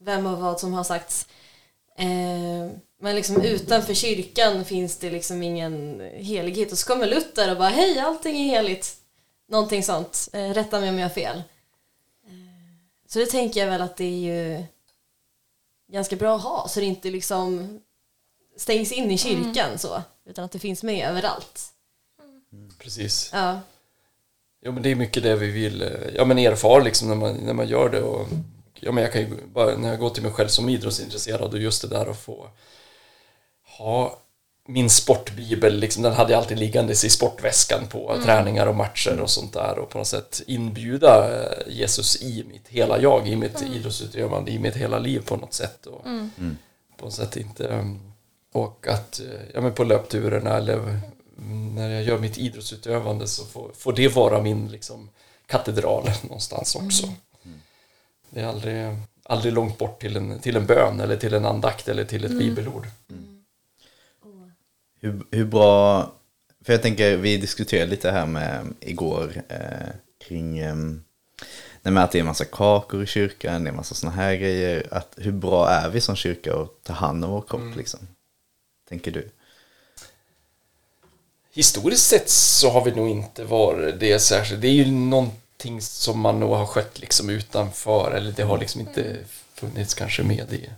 vem 0.00 0.26
och 0.26 0.38
vad 0.38 0.60
som 0.60 0.72
har 0.72 0.84
sagts. 0.84 1.28
Eh, 1.98 2.70
men 3.00 3.16
liksom 3.16 3.42
utanför 3.42 3.94
kyrkan 3.94 4.64
finns 4.64 4.98
det 4.98 5.10
liksom 5.10 5.42
ingen 5.42 6.00
helighet. 6.14 6.72
Och 6.72 6.78
så 6.78 6.86
kommer 6.86 7.06
Luther 7.06 7.50
och 7.50 7.58
bara 7.58 7.68
hej, 7.68 7.98
allting 7.98 8.36
är 8.36 8.44
heligt. 8.44 8.96
Någonting 9.48 9.82
sånt. 9.82 10.28
Eh, 10.32 10.50
rätta 10.50 10.80
mig 10.80 10.88
om 10.88 10.98
jag 10.98 11.08
har 11.08 11.14
fel. 11.14 11.36
Eh, 12.26 12.32
så 13.08 13.18
det 13.18 13.26
tänker 13.26 13.60
jag 13.60 13.66
väl 13.66 13.82
att 13.82 13.96
det 13.96 14.04
är 14.04 14.18
ju 14.18 14.64
ganska 15.92 16.16
bra 16.16 16.36
att 16.36 16.42
ha 16.42 16.68
så 16.68 16.80
det 16.80 16.86
inte 16.86 17.10
liksom 17.10 17.80
stängs 18.56 18.92
in 18.92 19.10
i 19.10 19.18
kyrkan 19.18 19.78
så. 19.78 20.02
Utan 20.26 20.44
att 20.44 20.52
det 20.52 20.58
finns 20.58 20.82
med 20.82 21.08
överallt. 21.08 21.72
Precis. 22.78 23.30
Ja. 23.32 23.60
Jo 24.64 24.72
men 24.72 24.82
det 24.82 24.90
är 24.90 24.94
mycket 24.94 25.22
det 25.22 25.36
vi 25.36 25.50
vill 25.50 25.82
eh, 25.82 25.88
ja, 26.14 26.24
men 26.24 26.38
erfara 26.38 26.82
liksom 26.82 27.08
när 27.08 27.14
man, 27.14 27.34
när 27.34 27.54
man 27.54 27.68
gör 27.68 27.88
det. 27.88 28.02
Och, 28.02 28.28
ja, 28.80 28.92
men 28.92 29.02
jag 29.02 29.12
kan 29.12 29.20
ju 29.20 29.28
bara, 29.52 29.76
när 29.76 29.88
jag 29.88 29.98
går 29.98 30.10
till 30.10 30.22
mig 30.22 30.32
själv 30.32 30.48
som 30.48 30.68
idrottsintresserad 30.68 31.54
och 31.54 31.60
just 31.60 31.82
det 31.82 31.88
där 31.88 32.10
att 32.10 32.18
få 32.18 32.46
ha 33.78 34.18
min 34.68 34.90
sportbibel, 34.90 35.78
liksom, 35.78 36.02
den 36.02 36.12
hade 36.12 36.32
jag 36.32 36.38
alltid 36.38 36.58
liggandes 36.58 37.04
i 37.04 37.10
sportväskan 37.10 37.86
på 37.86 38.16
träningar 38.24 38.66
och 38.66 38.76
matcher 38.76 39.20
och 39.20 39.30
sånt 39.30 39.52
där 39.52 39.78
och 39.78 39.88
på 39.88 39.98
något 39.98 40.06
sätt 40.06 40.42
inbjuda 40.46 41.42
eh, 41.42 41.72
Jesus 41.72 42.22
i 42.22 42.44
mitt 42.52 42.68
hela 42.68 43.00
jag, 43.00 43.28
i 43.28 43.36
mitt 43.36 43.62
idrottsutövande, 43.62 44.50
i 44.50 44.58
mitt 44.58 44.76
hela 44.76 44.98
liv 44.98 45.22
på 45.26 45.36
något 45.36 45.54
sätt. 45.54 45.86
Och 45.86 46.06
På 46.96 47.04
något 47.04 47.14
sätt 47.14 47.36
inte 47.36 47.64
um, 47.64 48.12
och 48.52 48.86
att 48.88 49.20
eh, 49.20 49.26
ja, 49.54 49.60
men 49.60 49.72
på 49.74 49.84
löpturerna 49.84 50.56
eller 50.56 51.00
när 51.74 51.90
jag 51.90 52.02
gör 52.02 52.18
mitt 52.18 52.38
idrottsutövande 52.38 53.26
så 53.26 53.44
får, 53.44 53.70
får 53.74 53.92
det 53.92 54.08
vara 54.08 54.42
min 54.42 54.68
liksom, 54.68 55.10
katedral 55.46 56.10
någonstans 56.22 56.74
också. 56.74 57.12
Det 58.30 58.40
är 58.40 58.46
aldrig, 58.46 58.96
aldrig 59.22 59.52
långt 59.52 59.78
bort 59.78 60.00
till 60.00 60.16
en, 60.16 60.38
till 60.38 60.56
en 60.56 60.66
bön 60.66 61.00
eller 61.00 61.16
till 61.16 61.34
en 61.34 61.44
andakt 61.44 61.88
eller 61.88 62.04
till 62.04 62.24
ett 62.24 62.38
bibelord. 62.38 62.86
Hur, 65.00 65.22
hur 65.30 65.44
bra, 65.44 66.02
för 66.64 66.72
jag 66.72 66.82
tänker 66.82 67.16
vi 67.16 67.36
diskuterade 67.36 67.90
lite 67.90 68.10
här 68.10 68.26
med 68.26 68.74
igår 68.80 69.42
eh, 69.48 69.88
kring 70.26 70.58
eh, 70.58 70.74
nej, 71.82 72.04
att 72.04 72.12
det 72.12 72.18
är 72.18 72.20
en 72.20 72.26
massa 72.26 72.44
kakor 72.44 73.02
i 73.02 73.06
kyrkan, 73.06 73.64
det 73.64 73.68
är 73.68 73.70
en 73.70 73.76
massa 73.76 73.94
sådana 73.94 74.16
här 74.16 74.34
grejer. 74.34 74.88
Att 74.90 75.14
hur 75.16 75.32
bra 75.32 75.68
är 75.68 75.90
vi 75.90 76.00
som 76.00 76.16
kyrka 76.16 76.54
att 76.54 76.82
ta 76.82 76.92
hand 76.92 77.24
om 77.24 77.30
vår 77.30 77.42
kropp 77.42 77.76
liksom? 77.76 78.00
Tänker 78.88 79.10
du? 79.10 79.30
Historiskt 81.56 82.06
sett 82.06 82.30
så 82.30 82.70
har 82.70 82.84
vi 82.84 82.90
nog 82.90 83.08
inte 83.08 83.44
varit 83.44 84.00
det 84.00 84.18
särskilt. 84.18 84.60
Det 84.60 84.68
är 84.68 84.72
ju 84.72 84.90
någonting 84.90 85.80
som 85.80 86.20
man 86.20 86.40
nog 86.40 86.54
har 86.54 86.66
skött 86.66 86.98
liksom 86.98 87.30
utanför 87.30 88.12
eller 88.12 88.32
det 88.32 88.42
har 88.42 88.58
liksom 88.58 88.80
inte 88.80 89.16
funnits 89.54 89.94
kanske 89.94 90.22
med 90.22 90.52
i, 90.52 90.70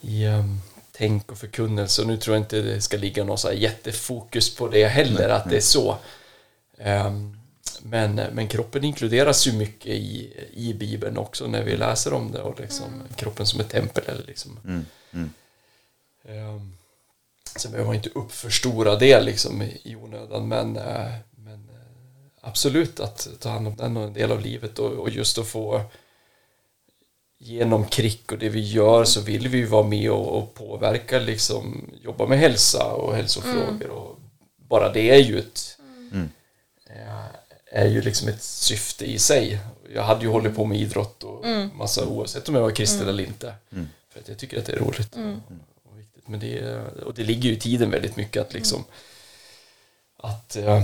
i 0.00 0.26
um, 0.26 0.60
tänk 0.92 1.32
och 1.32 1.38
förkunnelse. 1.38 2.02
Och 2.02 2.08
nu 2.08 2.16
tror 2.16 2.36
jag 2.36 2.42
inte 2.42 2.62
det 2.62 2.80
ska 2.80 2.96
ligga 2.96 3.24
någon 3.24 3.38
så 3.38 3.48
här 3.48 3.54
jättefokus 3.54 4.56
på 4.56 4.68
det 4.68 4.88
heller, 4.88 5.28
att 5.28 5.50
det 5.50 5.56
är 5.56 5.60
så. 5.60 5.96
Ehm, 6.78 7.36
men, 7.82 8.14
men 8.14 8.48
kroppen 8.48 8.84
inkluderas 8.84 9.46
ju 9.46 9.52
mycket 9.52 9.86
i, 9.86 10.32
i 10.54 10.74
Bibeln 10.74 11.16
också 11.16 11.46
när 11.46 11.62
vi 11.62 11.76
läser 11.76 12.12
om 12.12 12.32
det 12.32 12.42
och 12.42 12.60
liksom 12.60 13.02
kroppen 13.16 13.46
som 13.46 13.60
ett 13.60 13.70
tempel. 13.70 14.04
Eller 14.06 14.26
liksom. 14.26 14.58
Mm, 14.64 14.86
mm. 15.12 15.30
Ehm, 16.24 16.76
Sen 17.56 17.70
behöver 17.70 17.86
man 17.88 17.96
inte 17.96 18.10
uppförstora 18.14 18.96
det 18.96 19.20
liksom 19.20 19.62
i 19.62 19.96
onödan 19.96 20.48
men, 20.48 20.76
eh, 20.76 21.12
men 21.30 21.54
eh, 21.68 22.40
absolut 22.40 23.00
att 23.00 23.28
ta 23.40 23.48
hand 23.48 23.66
om 23.68 23.76
den 23.76 23.96
och 23.96 24.02
en 24.04 24.12
del 24.12 24.32
av 24.32 24.40
livet 24.40 24.78
och, 24.78 24.92
och 24.92 25.10
just 25.10 25.38
att 25.38 25.46
få 25.46 25.82
genom 27.38 27.86
krick 27.86 28.32
och 28.32 28.38
det 28.38 28.48
vi 28.48 28.60
gör 28.60 29.04
så 29.04 29.20
vill 29.20 29.48
vi 29.48 29.58
ju 29.58 29.66
vara 29.66 29.86
med 29.86 30.10
och, 30.10 30.38
och 30.38 30.54
påverka 30.54 31.18
liksom 31.18 31.90
jobba 32.02 32.26
med 32.26 32.38
hälsa 32.38 32.92
och 32.92 33.14
hälsofrågor 33.14 33.88
och 33.90 34.18
bara 34.56 34.92
det 34.92 35.10
är 35.10 35.18
ju 35.18 35.38
ett 35.38 35.76
Mm. 36.12 36.28
eh, 36.86 37.24
är 37.72 37.86
ju 37.86 38.02
liksom 38.02 38.28
ett 38.28 38.42
syfte 38.42 39.04
i 39.04 39.18
sig. 39.18 39.60
Jag 39.94 40.02
hade 40.02 40.22
ju 40.24 40.28
hållit 40.30 40.56
på 40.56 40.64
med 40.64 40.78
idrott 40.80 41.22
och 41.24 41.44
massa 41.74 42.06
oavsett 42.06 42.48
om 42.48 42.54
jag 42.54 42.62
var 42.62 42.70
kristen 42.70 43.08
eller 43.08 43.24
inte. 43.24 43.54
För 44.12 44.20
att 44.20 44.28
jag 44.28 44.38
tycker 44.38 44.58
att 44.58 44.66
det 44.66 44.72
är 44.72 44.76
roligt 44.76 44.98
viktigt. 45.00 45.18
Men 46.30 46.40
det, 46.40 46.80
och 47.06 47.14
det 47.14 47.24
ligger 47.24 47.48
ju 47.48 47.56
i 47.56 47.60
tiden 47.60 47.90
väldigt 47.90 48.16
mycket 48.16 48.42
att 48.42 48.52
liksom 48.52 48.84
att 50.16 50.56
eh, 50.56 50.82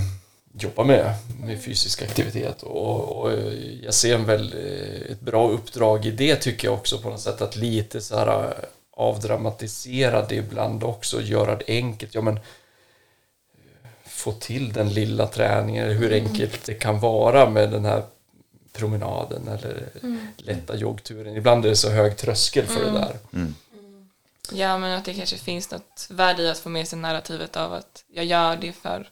jobba 0.58 0.84
med, 0.84 1.14
med 1.40 1.62
fysisk 1.62 2.02
aktivitet 2.02 2.62
och, 2.62 3.18
och 3.18 3.32
eh, 3.32 3.84
jag 3.84 3.94
ser 3.94 4.14
en 4.14 4.24
väl, 4.24 4.52
eh, 4.52 5.12
ett 5.12 5.20
bra 5.20 5.48
uppdrag 5.48 6.06
i 6.06 6.10
det 6.10 6.36
tycker 6.36 6.68
jag 6.68 6.74
också 6.74 6.98
på 6.98 7.10
något 7.10 7.20
sätt 7.20 7.42
att 7.42 7.56
lite 7.56 8.00
så 8.00 8.16
här 8.16 8.44
eh, 8.44 8.52
avdramatisera 8.90 10.26
det 10.26 10.34
ibland 10.34 10.84
också, 10.84 11.22
göra 11.22 11.56
det 11.56 11.64
enkelt. 11.68 12.14
Ja, 12.14 12.20
men, 12.20 12.40
få 14.04 14.32
till 14.32 14.72
den 14.72 14.88
lilla 14.88 15.26
träningen, 15.26 15.90
hur 15.90 16.12
enkelt 16.12 16.64
det 16.64 16.74
kan 16.74 17.00
vara 17.00 17.50
med 17.50 17.70
den 17.70 17.84
här 17.84 18.02
promenaden 18.72 19.48
eller 19.48 19.88
lätta 20.36 20.76
joggturen. 20.76 21.36
Ibland 21.36 21.64
är 21.64 21.68
det 21.68 21.76
så 21.76 21.90
hög 21.90 22.16
tröskel 22.16 22.66
för 22.66 22.84
det 22.84 22.90
där. 22.90 23.16
Ja, 24.52 24.78
men 24.78 24.98
att 24.98 25.04
det 25.04 25.14
kanske 25.14 25.36
finns 25.36 25.70
något 25.70 26.06
värde 26.10 26.42
i 26.42 26.50
att 26.50 26.58
få 26.58 26.68
med 26.68 26.88
sig 26.88 26.98
narrativet 26.98 27.56
av 27.56 27.72
att 27.72 28.04
jag 28.08 28.24
gör 28.24 28.56
det 28.56 28.72
för 28.72 29.10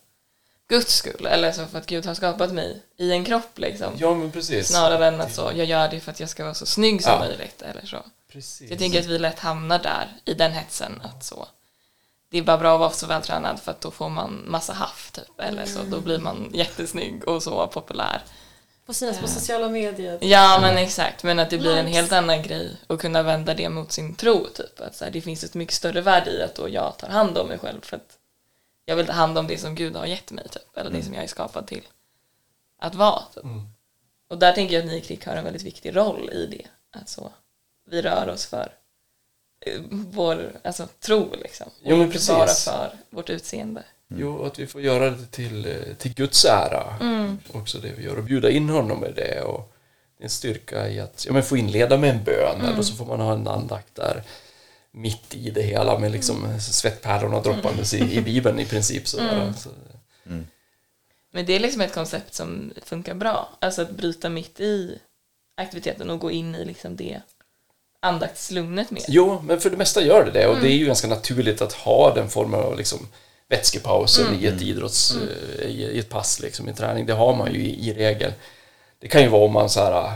Guds 0.68 0.94
skull, 0.94 1.26
eller 1.26 1.52
så 1.52 1.66
för 1.66 1.78
att 1.78 1.86
Gud 1.86 2.06
har 2.06 2.14
skapat 2.14 2.52
mig 2.52 2.82
i 2.96 3.12
en 3.12 3.24
kropp 3.24 3.58
liksom. 3.58 3.92
Ja, 3.98 4.14
men 4.14 4.30
precis. 4.32 4.68
Snarare 4.68 5.06
än 5.06 5.20
att 5.20 5.34
så, 5.34 5.52
jag 5.54 5.66
gör 5.66 5.88
det 5.88 6.00
för 6.00 6.10
att 6.10 6.20
jag 6.20 6.28
ska 6.28 6.44
vara 6.44 6.54
så 6.54 6.66
snygg 6.66 7.02
som 7.02 7.12
Ja. 7.12 7.18
möjligt 7.18 7.62
eller 7.62 7.86
så. 7.86 7.96
Precis. 8.32 8.70
Jag 8.70 8.78
tänker 8.78 9.00
att 9.00 9.06
vi 9.06 9.18
lätt 9.18 9.38
hamnar 9.38 9.78
där, 9.78 10.08
i 10.24 10.34
den 10.34 10.52
hetsen 10.52 11.00
att 11.04 11.24
så 11.24 11.48
det 12.30 12.38
är 12.38 12.42
bara 12.42 12.58
bra 12.58 12.74
att 12.74 12.80
vara 12.80 12.90
så 12.90 13.06
vältränad 13.06 13.60
för 13.60 13.70
att 13.70 13.80
då 13.80 13.90
får 13.90 14.08
man 14.08 14.44
massa 14.46 14.72
haff 14.72 15.10
typ, 15.12 15.40
eller 15.40 15.66
så 15.66 15.82
då 15.82 16.00
blir 16.00 16.18
man 16.18 16.50
jättesnygg 16.54 17.28
och 17.28 17.42
så 17.42 17.66
populär. 17.66 18.22
På 18.86 18.94
sina 18.94 19.12
på 19.12 19.28
sociala 19.28 19.68
medier. 19.68 20.18
Ja 20.20 20.58
men 20.60 20.78
exakt, 20.78 21.22
men 21.22 21.38
att 21.38 21.50
det 21.50 21.58
blir 21.58 21.76
en 21.76 21.86
helt 21.86 22.12
annan 22.12 22.42
grej 22.42 22.76
att 22.86 23.00
kunna 23.00 23.22
vända 23.22 23.54
det 23.54 23.68
mot 23.68 23.92
sin 23.92 24.14
tro 24.14 24.46
typ. 24.46 24.80
Att 24.80 24.96
så 24.96 25.04
här, 25.04 25.12
det 25.12 25.20
finns 25.20 25.44
ett 25.44 25.54
mycket 25.54 25.74
större 25.74 26.00
värde 26.00 26.30
i 26.30 26.42
att 26.42 26.54
då 26.54 26.68
jag 26.68 26.98
tar 26.98 27.08
hand 27.08 27.38
om 27.38 27.48
mig 27.48 27.58
själv 27.58 27.80
för 27.80 27.96
att 27.96 28.18
jag 28.84 28.96
vill 28.96 29.06
ta 29.06 29.12
hand 29.12 29.38
om 29.38 29.46
det 29.46 29.58
som 29.58 29.74
Gud 29.74 29.96
har 29.96 30.06
gett 30.06 30.30
mig 30.30 30.48
typ, 30.48 30.76
eller 30.76 30.90
det 30.90 31.02
som 31.02 31.14
jag 31.14 31.24
är 31.24 31.28
skapad 31.28 31.66
till 31.66 31.82
att 32.78 32.94
vara. 32.94 33.22
Typ. 33.34 33.44
Mm. 33.44 33.62
Och 34.28 34.38
där 34.38 34.52
tänker 34.52 34.74
jag 34.74 34.84
att 34.84 34.90
ni 34.90 34.96
i 34.96 35.00
Klick 35.00 35.26
har 35.26 35.36
en 35.36 35.44
väldigt 35.44 35.62
viktig 35.62 35.96
roll 35.96 36.30
i 36.30 36.46
det. 36.46 36.66
Att 37.00 37.08
så, 37.08 37.32
vi 37.90 38.02
rör 38.02 38.28
oss 38.28 38.46
för 38.46 38.72
eh, 39.60 39.80
vår 39.90 40.60
alltså, 40.64 40.88
tro 41.00 41.34
liksom. 41.42 41.66
Och 41.66 41.72
Jo, 41.82 41.96
men 41.96 42.00
inte 42.00 42.12
precis. 42.12 42.28
bara 42.28 42.46
för 42.46 42.96
vårt 43.10 43.30
utseende. 43.30 43.84
Jo, 44.08 44.44
att 44.44 44.58
vi 44.58 44.66
får 44.66 44.80
göra 44.80 45.10
det 45.10 45.26
till, 45.30 45.66
eh, 45.66 45.94
till 45.98 46.14
Guds 46.14 46.44
ära. 46.44 46.96
Mm. 47.00 47.38
Också 47.52 47.78
det 47.78 47.92
vi 47.96 48.04
gör. 48.04 48.16
Och 48.18 48.24
bjuda 48.24 48.50
in 48.50 48.68
honom 48.68 49.00
med 49.00 49.12
det. 49.16 49.40
Och 49.42 49.72
det 50.18 50.22
är 50.22 50.24
en 50.24 50.30
styrka 50.30 50.88
i 50.88 51.00
att 51.00 51.24
ja, 51.26 51.32
men 51.32 51.42
få 51.42 51.56
inleda 51.56 51.98
med 51.98 52.10
en 52.10 52.24
bön. 52.24 52.60
Mm. 52.60 52.72
Eller 52.72 52.82
så 52.82 52.94
får 52.94 53.06
man 53.06 53.20
ha 53.20 53.32
en 53.32 53.48
andakt 53.48 53.94
där 53.94 54.22
mitt 54.90 55.34
i 55.34 55.50
det 55.50 55.62
hela 55.62 55.98
med 55.98 56.12
liksom 56.12 56.44
Mm. 56.44 56.60
svettpärlorna 56.60 57.40
droppandes 57.40 57.94
i, 57.94 58.16
i 58.16 58.20
Bibeln 58.20 58.60
i 58.60 58.64
princip. 58.64 59.08
Sådär. 59.08 59.52
Så, 59.58 59.68
Men 61.32 61.46
det 61.46 61.52
är 61.52 61.60
liksom 61.60 61.80
ett 61.80 61.94
koncept 61.94 62.34
som 62.34 62.72
funkar 62.84 63.14
bra. 63.14 63.48
Alltså 63.60 63.82
att 63.82 63.90
bryta 63.90 64.28
mitt 64.28 64.60
i 64.60 64.98
aktiviteten 65.56 66.10
och 66.10 66.18
gå 66.18 66.30
in 66.30 66.54
i 66.54 66.64
liksom 66.64 66.96
det 66.96 67.20
andaktslugnet 68.00 68.90
mer. 68.90 69.02
Jo, 69.08 69.42
men 69.46 69.60
för 69.60 69.70
det 69.70 69.76
mesta 69.76 70.02
gör 70.02 70.24
det 70.24 70.30
det 70.30 70.46
och 70.46 70.60
det 70.60 70.68
är 70.68 70.76
ju 70.76 70.86
ganska 70.86 71.08
naturligt 71.08 71.62
att 71.62 71.72
ha 71.72 72.14
den 72.14 72.30
formen 72.30 72.60
av 72.60 72.76
liksom 72.78 73.08
vätskepauser 73.56 74.32
i 74.40 74.46
ett 74.46 74.62
idrotts... 74.62 75.16
eh, 75.58 75.66
I, 75.66 75.98
ett 75.98 76.08
pass, 76.08 76.40
liksom, 76.40 76.68
i 76.68 76.74
träning. 76.74 77.06
Det 77.06 77.12
har 77.12 77.34
man 77.34 77.52
ju 77.52 77.60
i, 77.60 77.88
i 77.88 77.94
regel. 77.94 78.32
Det 78.98 79.08
kan 79.08 79.22
ju 79.22 79.28
vara 79.28 79.44
om 79.44 79.52
man 79.52 79.70
så 79.70 79.80
här 79.80 80.04
äh, 80.04 80.12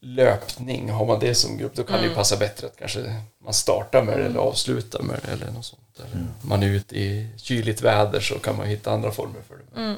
löpning, 0.00 0.90
har 0.90 1.06
man 1.06 1.20
det 1.20 1.34
som 1.34 1.58
grupp, 1.58 1.74
då 1.74 1.82
kan 1.82 2.00
det 2.00 2.08
ju 2.08 2.14
passa 2.14 2.36
bättre 2.36 2.66
att 2.66 2.76
kanske 2.76 3.22
man 3.44 3.54
startar 3.54 4.02
med 4.02 4.18
det 4.18 4.24
eller 4.24 4.40
avslutar 4.40 5.02
med 5.02 5.20
det 5.24 5.32
eller 5.32 5.52
något 5.52 5.64
sånt. 5.64 5.98
Eller 5.98 6.26
man 6.42 6.62
är 6.62 6.66
ute 6.66 6.98
i 6.98 7.28
kyligt 7.36 7.82
väder 7.82 8.20
så 8.20 8.38
kan 8.38 8.56
man 8.56 8.66
hitta 8.66 8.90
andra 8.90 9.10
former 9.10 9.40
för 9.48 9.56
det. 9.56 9.96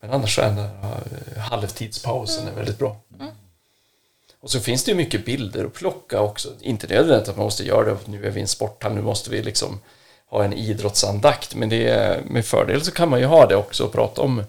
Men 0.00 0.10
annars 0.10 0.34
så 0.34 0.40
är 0.42 0.46
den 0.46 0.56
här 0.56 1.02
äh, 1.36 1.42
halvtidspausen 1.42 2.48
är 2.48 2.52
väldigt 2.52 2.78
bra. 2.78 2.96
Och 4.40 4.50
så 4.50 4.60
finns 4.60 4.84
det 4.84 4.90
ju 4.90 4.96
mycket 4.96 5.24
bilder 5.24 5.64
att 5.64 5.74
plocka 5.74 6.20
också. 6.20 6.48
Inte 6.60 6.86
nödvändigt 6.86 7.28
att 7.28 7.36
man 7.36 7.44
måste 7.44 7.64
göra 7.64 7.84
det, 7.84 7.96
nu 8.04 8.26
är 8.26 8.30
vi 8.30 8.38
i 8.38 8.42
en 8.42 8.48
sporthall, 8.48 8.94
nu 8.94 9.02
måste 9.02 9.30
vi 9.30 9.42
liksom 9.42 9.80
ha 10.26 10.44
en 10.44 10.52
idrottsandakt. 10.52 11.54
Men 11.54 11.68
det 11.68 11.88
är, 11.88 12.22
med 12.26 12.44
fördel 12.44 12.84
så 12.84 12.90
kan 12.90 13.08
man 13.08 13.20
ju 13.20 13.26
ha 13.26 13.46
det 13.46 13.56
också 13.56 13.84
och 13.84 13.92
prata 13.92 14.22
om 14.22 14.42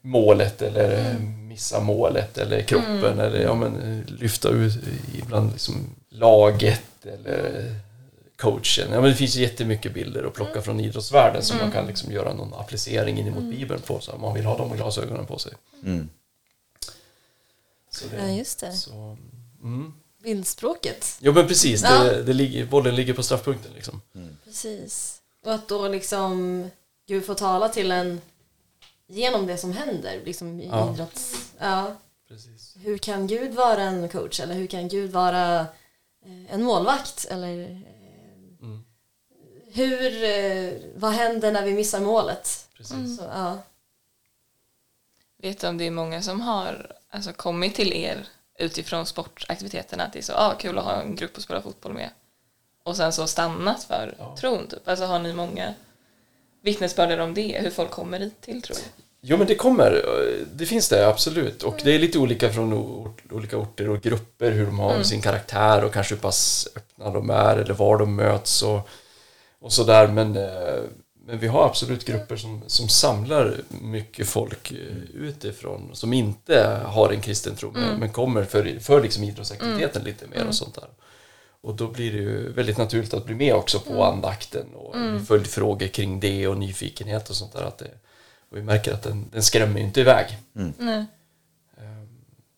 målet 0.00 0.62
eller 0.62 0.98
eh, 0.98 1.18
missa 1.20 1.80
målet 1.80 2.38
eller 2.38 2.62
kroppen 2.62 3.20
eller 3.20 3.40
ja, 3.40 3.54
men, 3.54 4.02
lyfta 4.06 4.48
ut 4.48 4.72
ibland 5.14 5.52
liksom 5.52 5.74
laget 6.08 7.06
eller 7.06 7.74
coachen. 8.36 8.92
Ja, 8.92 9.00
men 9.00 9.10
det 9.10 9.14
finns 9.14 9.36
jättemycket 9.36 9.94
bilder 9.94 10.24
att 10.24 10.34
plocka 10.34 10.62
från 10.62 10.80
idrottsvärlden 10.80 11.42
som 11.42 11.58
man 11.58 11.70
kan 11.70 11.86
liksom 11.86 12.12
göra 12.12 12.34
någon 12.34 12.54
applicering 12.54 13.18
in 13.18 13.26
emot 13.26 13.44
Bibeln 13.44 13.80
på 13.80 14.00
så 14.00 14.12
om 14.12 14.20
man 14.20 14.34
vill 14.34 14.44
ha 14.44 14.56
de 14.56 14.76
glasögonen 14.76 15.26
på 15.26 15.38
sig. 15.38 15.52
Mm. 15.84 16.08
Så 17.90 18.04
Ja, 18.18 18.28
just 18.28 18.60
det. 18.60 18.72
Så, 18.72 19.16
mm. 19.62 19.92
Bildspråket. 20.22 21.16
Jo 21.20 21.32
men 21.32 21.48
precis, 21.48 21.82
Ja. 21.82 22.02
det, 22.04 22.22
det 22.22 22.32
ligger, 22.32 22.66
bollen 22.66 22.94
ligger 22.94 23.14
på 23.14 23.22
straffpunkten 23.22 23.72
liksom. 23.74 24.02
Precis. 24.44 25.20
Och 25.44 25.54
att 25.54 25.68
då 25.68 25.88
liksom 25.88 26.64
Gud 27.06 27.24
får 27.26 27.34
tala 27.34 27.68
till 27.68 27.90
en 27.92 28.20
genom 29.06 29.46
det 29.46 29.56
som 29.58 29.72
händer 29.72 30.20
liksom 30.24 30.60
i 30.60 30.66
Ja. 30.66 30.92
idrotts... 30.94 31.50
Ja. 31.58 31.96
Precis. 32.28 32.74
Hur 32.82 32.98
kan 32.98 33.26
Gud 33.26 33.54
vara 33.54 33.82
en 33.82 34.08
coach 34.08 34.40
eller 34.40 34.54
hur 34.54 34.66
kan 34.66 34.88
Gud 34.88 35.10
vara 35.10 35.60
eh, 36.26 36.54
en 36.54 36.62
målvakt 36.62 37.26
eller 37.30 37.60
eh, 37.70 37.76
Mm. 38.62 38.84
hur, 39.72 40.24
eh, 40.24 40.72
vad 40.96 41.12
händer 41.12 41.52
när 41.52 41.64
vi 41.64 41.72
missar 41.74 42.00
målet? 42.00 42.66
Precis. 42.76 43.16
Så, 43.16 43.22
ja. 43.22 43.58
Vet 45.42 45.60
du 45.60 45.66
om 45.68 45.78
det 45.78 45.84
är 45.86 45.90
många 45.90 46.22
som 46.22 46.40
har 46.40 46.92
alltså, 47.10 47.32
kommit 47.32 47.74
till 47.74 47.92
er 47.92 48.26
utifrån 48.60 49.06
sportaktiviteterna 49.06 50.04
att 50.04 50.12
det 50.12 50.18
är 50.18 50.22
så 50.22 50.32
ah, 50.36 50.54
kul 50.54 50.78
att 50.78 50.84
ha 50.84 51.02
en 51.02 51.16
grupp 51.16 51.36
att 51.36 51.42
spela 51.42 51.62
fotboll 51.62 51.92
med 51.92 52.10
och 52.84 52.96
sen 52.96 53.12
så 53.12 53.26
stannat 53.26 53.84
för 53.84 54.14
Ja. 54.18 54.36
tron 54.40 54.66
typ. 54.68 54.88
Alltså 54.88 55.04
har 55.04 55.18
ni 55.18 55.32
många 55.32 55.74
vittnesbörd 56.62 57.20
om 57.20 57.34
det, 57.34 57.58
hur 57.62 57.70
folk 57.70 57.90
kommer 57.90 58.18
hit 58.20 58.40
till 58.40 58.62
tro? 58.62 58.76
Jo 59.22 59.36
men 59.36 59.46
det 59.46 59.54
kommer, 59.54 60.04
det 60.54 60.66
finns 60.66 60.88
det 60.88 61.08
absolut. 61.08 61.62
Och 61.62 61.80
det 61.84 61.94
är 61.94 61.98
lite 61.98 62.18
olika 62.18 62.50
från 62.52 62.72
olika 63.30 63.56
orter 63.58 63.88
och 63.88 64.00
grupper, 64.02 64.50
hur 64.50 64.66
de 64.66 64.78
har 64.78 65.02
sin 65.02 65.22
karaktär 65.22 65.84
och 65.84 65.92
kanske 65.92 66.14
hur 66.14 66.20
pass 66.22 66.68
öppna 66.76 67.10
de 67.10 67.30
är 67.30 67.56
eller 67.56 67.74
var 67.74 67.98
de 67.98 68.14
möts 68.16 68.62
och, 68.62 68.88
och 69.60 69.72
sådär. 69.72 70.06
Men, 70.06 70.36
eh, 70.36 70.80
men 71.30 71.38
vi 71.38 71.46
har 71.46 71.66
absolut 71.66 72.04
grupper 72.04 72.36
som, 72.36 72.62
som 72.66 72.88
samlar 72.88 73.56
mycket 73.68 74.26
folk 74.26 74.72
eh, 74.72 74.78
utifrån 75.14 75.90
som 75.92 76.12
inte 76.12 76.80
har 76.86 77.12
en 77.12 77.20
kristen 77.20 77.56
tro 77.56 77.70
men, 77.70 78.00
men 78.00 78.12
kommer 78.12 78.44
för, 78.44 78.78
för 78.80 79.02
liksom 79.02 79.24
idrottsaktiviteten 79.24 80.04
lite 80.04 80.26
mer 80.26 80.46
och 80.46 80.54
sånt 80.54 80.74
där. 80.74 80.88
Och 81.60 81.74
då 81.74 81.88
blir 81.88 82.12
det 82.12 82.18
ju 82.18 82.52
väldigt 82.52 82.78
naturligt 82.78 83.14
att 83.14 83.26
bli 83.26 83.34
med 83.34 83.54
också 83.54 83.80
på 83.80 84.04
andakten 84.04 84.66
och 84.74 84.96
mm. 84.96 85.26
följdfrågor 85.26 85.86
kring 85.86 86.20
det 86.20 86.48
och 86.48 86.58
nyfikenhet 86.58 87.30
och 87.30 87.36
sånt 87.36 87.52
där. 87.52 87.62
Att 87.62 87.78
det, 87.78 87.90
och 88.50 88.56
vi 88.56 88.62
märker 88.62 88.92
att 88.92 89.02
den, 89.02 89.26
den 89.32 89.42
skrämmer 89.42 89.78
ju 89.78 89.86
inte 89.86 90.00
iväg. 90.00 90.38
Nej. 90.52 91.04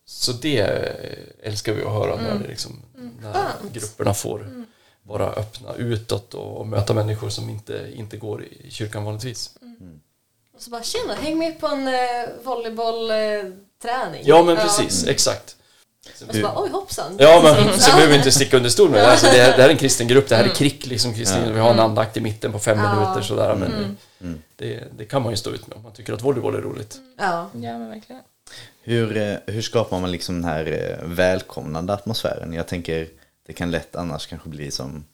Så 0.05 0.33
det 0.33 0.61
eh, 0.61 1.49
älskar 1.49 1.73
vi 1.73 1.83
att 1.83 1.93
höra 1.93 2.17
när, 2.17 2.39
det 2.39 2.49
liksom, 2.49 2.83
när 3.21 3.33
Skönt. 3.33 3.73
grupperna 3.73 4.15
får 4.15 4.65
vara 5.03 5.27
öppna 5.27 5.75
utåt 5.75 6.35
och, 6.35 6.67
möta 6.67 6.95
människor 6.95 7.29
som 7.29 7.51
inte, 7.51 7.91
inte 7.95 8.17
går 8.17 8.45
i 8.45 8.71
kyrkan 8.71 9.05
vanligtvis. 9.05 9.55
Och 10.55 10.63
så 10.63 10.71
bara 10.71 10.83
tjena, 10.83 11.15
häng 11.15 11.39
med 11.39 11.61
på 11.61 11.67
en 11.67 11.89
eh, 11.89 11.95
volleybollträning. 12.45 14.23
Ja 14.25 14.43
men 14.43 14.57
precis, 14.57 15.07
exakt. 15.07 15.57
Och 16.29 16.35
så 16.35 16.43
bara 16.43 16.63
oj 16.63 16.71
hoppsan. 16.71 17.17
Ja 17.19 17.41
men 17.45 17.79
så 17.81 17.91
behöver 17.91 18.13
vi 18.13 18.17
inte 18.19 18.33
sticka 18.33 18.57
under 18.57 18.71
stol 18.71 18.91
med 18.91 19.01
det. 19.01 19.11
Alltså, 19.11 19.27
det, 19.27 19.33
här, 19.33 19.57
det 19.57 19.63
här 19.63 19.69
är 19.69 19.73
en 19.73 19.79
kristen 19.79 20.09
grupp, 20.09 20.29
det 20.29 20.37
här 20.37 20.45
är 20.45 20.55
krick 20.55 20.87
liksom 20.87 21.15
kristen. 21.15 21.55
Vi 21.55 21.61
har 21.61 21.71
en 21.71 21.81
andakt 21.81 22.17
i 22.17 22.21
mitten 22.21 22.53
på 22.53 22.59
fem 22.59 22.79
Ja. 22.79 22.95
minuter 22.95 23.23
sådär. 23.23 23.55
Men 23.55 23.97
det, 24.57 24.85
det 24.99 25.05
kan 25.05 25.23
man 25.23 25.31
ju 25.31 25.37
stå 25.37 25.51
ut 25.51 25.67
med 25.67 25.77
om 25.77 25.83
man 25.83 25.93
tycker 25.93 26.13
att 26.13 26.23
volleyboll 26.23 26.55
är 26.55 26.61
roligt. 26.61 26.97
Ja. 27.19 27.51
Ja 27.53 27.79
men 27.79 27.89
verkligen. 27.89 28.23
Hur, 28.83 29.17
eh, 29.17 29.35
hur 29.47 29.63
skapar 29.63 30.01
man 30.01 30.11
liksom 30.11 30.35
den 30.35 30.45
här 30.45 30.67
eh, 30.67 31.07
välkomnande 31.09 31.93
atmosfären? 31.93 32.53
Jag 32.53 32.69
tänker, 32.69 33.09
det 33.47 33.53
kan 33.53 33.71
lätt 33.71 33.97
annars 33.97 34.27
kanske 34.27 34.49
bli 34.49 34.71
som, 34.71 35.05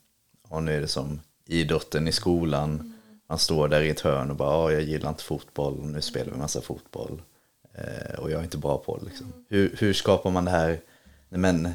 ja 0.49 0.59
nu 0.59 0.77
är 0.77 0.81
det 0.81 0.87
som 0.87 1.19
idrotten 1.45 2.07
i 2.07 2.11
skolan. 2.11 2.93
Man 3.29 3.39
står 3.39 3.67
där 3.67 3.81
i 3.81 3.89
ett 3.89 3.99
hörn 3.99 4.29
och 4.29 4.35
bara, 4.35 4.51
ja 4.51 4.71
jag 4.71 4.81
gillar 4.81 5.09
inte 5.09 5.23
fotboll, 5.23 5.85
nu 5.85 6.01
spelar 6.01 6.31
vi 6.31 6.37
massa 6.37 6.61
fotboll. 6.61 7.21
Eh, 7.73 8.19
och 8.19 8.31
jag 8.31 8.39
är 8.39 8.43
inte 8.43 8.57
bra 8.57 8.77
på 8.77 8.97
det 8.97 9.05
liksom. 9.05 9.33
Hur, 9.49 9.75
hur 9.79 9.93
skapar 9.93 10.31
man 10.31 10.45
det 10.45 10.51
här, 10.51 10.79
men, 11.29 11.73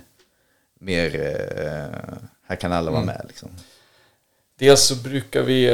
mer, 0.78 1.14
eh, 1.14 2.18
här 2.46 2.56
kan 2.56 2.72
alla 2.72 2.90
vara 2.90 3.04
med 3.04 3.24
liksom. 3.28 3.50
Dels 4.58 4.82
så 4.82 4.96
brukar 4.96 5.42
vi 5.42 5.68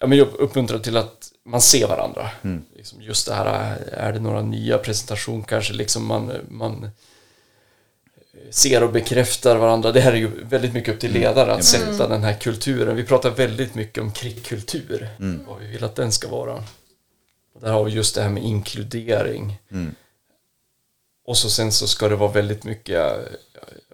eh, 0.00 0.26
uppmuntra 0.38 0.78
till 0.78 0.96
att 0.96 1.32
man 1.44 1.60
ser 1.60 1.88
varandra. 1.88 2.30
Liksom 2.76 3.02
just 3.02 3.26
det 3.26 3.34
här, 3.34 3.78
är 3.92 4.12
det 4.12 4.20
några 4.20 4.42
nya 4.42 4.78
presentation 4.78 5.44
kanske 5.44 5.72
liksom 5.72 6.06
man, 6.06 6.32
man 6.48 6.90
ser 8.50 8.82
och 8.82 8.92
bekräftar 8.92 9.56
varandra. 9.56 9.92
Det 9.92 10.00
här 10.00 10.12
är 10.12 10.16
ju 10.16 10.44
väldigt 10.44 10.72
mycket 10.72 10.94
upp 10.94 11.00
till 11.00 11.12
ledare 11.12 11.52
att 11.52 11.64
sätta 11.64 12.08
den 12.08 12.24
här 12.24 12.34
kulturen. 12.34 12.96
Vi 12.96 13.04
pratar 13.04 13.30
väldigt 13.30 13.74
mycket 13.74 14.02
om 14.02 14.12
krigskultur, 14.12 15.08
vad 15.46 15.60
vi 15.60 15.66
vill 15.66 15.84
att 15.84 15.96
den 15.96 16.12
ska 16.12 16.28
vara. 16.28 16.64
Och 17.54 17.60
där 17.60 17.72
har 17.72 17.84
vi 17.84 17.90
just 17.90 18.14
det 18.14 18.22
här 18.22 18.30
med 18.30 18.42
inkludering. 18.42 19.58
Och 21.26 21.36
så 21.36 21.50
sen 21.50 21.72
så 21.72 21.86
ska 21.86 22.08
det 22.08 22.16
vara 22.16 22.32
väldigt 22.32 22.64
mycket, 22.64 23.02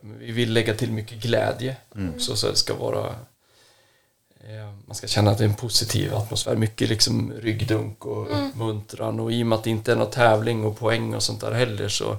vi 0.03 0.33
vill 0.33 0.53
lägga 0.53 0.75
till 0.75 0.93
mycket 0.93 1.23
glädje 1.23 1.77
också 2.15 2.37
så 2.37 2.51
det 2.51 2.57
ska 2.57 2.75
vara 2.75 3.07
eh, 4.41 4.73
man 4.87 4.95
ska 4.95 5.07
känna 5.07 5.31
att 5.31 5.39
det 5.39 5.45
är 5.45 5.49
en 5.49 5.55
positiv 5.55 6.15
atmosfär, 6.15 6.57
mycket 6.57 6.89
liksom 6.89 7.33
ryggdunk 7.33 8.07
och 8.07 8.49
uppmuntran 8.49 9.21
och 9.21 9.33
i 9.33 9.43
och 9.43 9.47
med 9.47 9.59
att 9.59 9.65
det 9.65 9.71
inte 9.71 9.93
är 9.93 9.97
någon 9.97 10.11
tävling 10.11 10.65
och 10.65 10.79
poäng 10.79 11.15
och 11.15 11.23
sånt 11.23 11.41
där 11.41 11.53
heller 11.53 11.89
så 11.89 12.17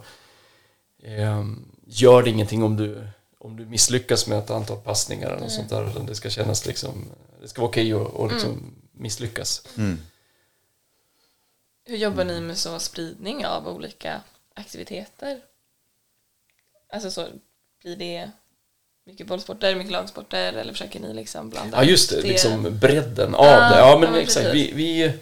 eh, 1.04 1.43
gör 1.86 2.24
det 2.24 2.30
ingenting 2.30 2.63
om 2.63 2.78
du, 2.78 3.08
om 3.38 3.58
du 3.58 3.65
misslyckas 3.65 4.28
med 4.28 4.38
ett 4.38 4.50
antal 4.50 4.78
passningar 4.78 5.30
eller 5.30 5.41
något 5.41 5.52
sånt 5.52 5.69
där 5.69 5.89
utan 5.89 6.06
det 6.06 6.15
ska 6.15 6.30
kännas 6.30 6.65
liksom, 6.65 7.06
det 7.41 7.48
ska 7.48 7.62
vara 7.62 7.69
okej 7.69 7.93
att 7.93 8.08
och 8.08 8.32
liksom 8.32 8.76
misslyckas. 8.91 9.67
Hur 11.86 11.98
jobbar 11.98 12.24
ni 12.24 12.41
med 12.41 12.58
så 12.58 12.80
spridning 12.80 13.46
av 13.46 13.67
olika 13.67 14.22
aktiviteter? 14.56 15.41
Alltså 16.93 17.12
så 17.12 17.28
blir 17.82 17.96
det 17.96 18.32
mycket 19.06 19.28
bollsporter, 19.28 19.76
mycket 19.76 19.91
lagsporter 19.91 20.54
eller 20.54 20.72
försöker 20.74 21.00
ni 21.00 21.13
liksom 21.13 21.50
blanda 21.50 21.78
Ja 21.78 21.84
just 21.84 22.10
det, 22.10 22.17
upp 22.17 22.24
liksom 22.24 22.80
bredden 22.80 23.36
av 23.36 23.46
Ja, 23.46 23.69
det. 23.69 23.80
Ja 23.80 23.98
men 24.00 24.04
ja, 24.04 24.12
men 24.12 24.22
exakt, 24.22 24.54
vi, 24.54 24.72
vi 24.72 25.13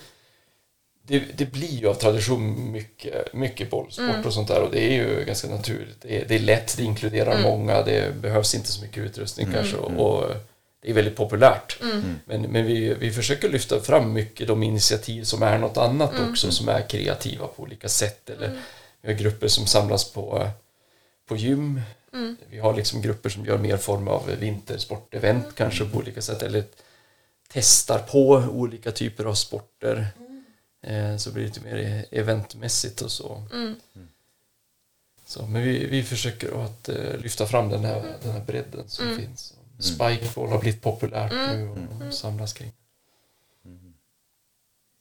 det, 1.12 1.38
det 1.38 1.46
blir 1.46 1.80
ju 1.82 1.88
av 1.88 1.94
tradition 1.94 2.72
mycket, 2.72 3.34
mycket 3.34 3.70
bollsport 3.70 4.10
Mm. 4.10 4.26
och 4.26 4.34
sånt 4.34 4.48
där 4.48 4.62
och 4.62 4.72
det 4.72 4.80
är 4.80 4.92
ju 4.94 5.26
ganska 5.26 5.48
naturligt. 5.48 6.02
Det 6.02 6.22
är, 6.22 6.26
det 6.28 6.36
är 6.36 6.40
lätt, 6.40 6.78
det 6.78 6.84
inkluderar 6.84 7.32
Mm. 7.32 7.44
många, 7.44 7.82
det 7.82 8.16
behövs 8.22 8.56
inte 8.56 8.72
så 8.72 8.82
mycket 8.82 8.98
utrustning 8.98 9.48
kanske 9.54 9.78
och, 9.78 9.92
och 10.22 10.34
det 10.82 10.90
är 10.90 10.94
väldigt 10.94 11.16
populärt. 11.16 11.78
Mm. 11.82 12.16
Men, 12.26 12.42
men 12.42 12.66
vi, 12.66 12.94
vi 12.94 13.12
försöker 13.12 13.50
lyfta 13.50 13.80
fram 13.80 14.14
mycket 14.14 14.48
de 14.48 14.64
initiativ 14.64 15.24
som 15.24 15.44
är 15.44 15.58
något 15.58 15.78
annat 15.78 16.14
Mm. 16.14 16.30
också, 16.32 16.52
som 16.52 16.70
är 16.70 16.82
kreativa 16.90 17.48
på 17.48 17.64
olika 17.64 17.90
sätt. 17.90 18.30
Eller 18.30 18.60
vi 19.02 19.14
har 19.14 19.20
grupper 19.20 19.48
som 19.48 19.66
samlas 19.68 20.12
på, 20.12 20.48
på 21.28 21.36
gym. 21.36 21.82
Mm. 22.14 22.38
Vi 22.50 22.60
har 22.60 22.74
liksom 22.76 23.02
grupper 23.02 23.30
som 23.30 23.46
gör 23.46 23.58
mer 23.58 23.78
form 23.78 24.08
av 24.08 24.32
vintersportevent 24.40 25.46
kanske 25.56 25.86
på 25.86 25.98
olika 25.98 26.22
sätt. 26.22 26.44
Eller 26.44 26.64
testar 27.54 28.00
på 28.00 28.28
olika 28.52 28.92
typer 28.92 29.26
av 29.26 29.34
sporter. 29.34 30.08
Eh, 30.82 31.18
så 31.18 31.32
blir 31.32 31.44
det 31.44 31.48
lite 31.48 31.62
mer 31.62 32.06
eventmässigt 32.12 33.02
och 33.02 33.12
så. 33.12 33.44
Mm. 33.54 33.76
så 35.26 35.48
men 35.48 35.62
vi, 35.62 35.86
vi 35.86 36.04
försöker 36.04 36.66
att 36.66 36.90
eh, 36.90 37.18
lyfta 37.18 37.46
fram 37.46 37.70
den 37.70 37.86
här, 37.86 38.18
den 38.24 38.32
här 38.32 38.46
bredden 38.46 38.90
som 38.90 39.18
finns. 39.18 39.54
Spikeball 39.80 40.50
har 40.50 40.60
blivit 40.60 40.82
populärt 40.82 41.32
nu 41.32 41.70
och, 41.70 42.08
och 42.08 42.14
samlas 42.14 42.54
kring. 42.54 42.72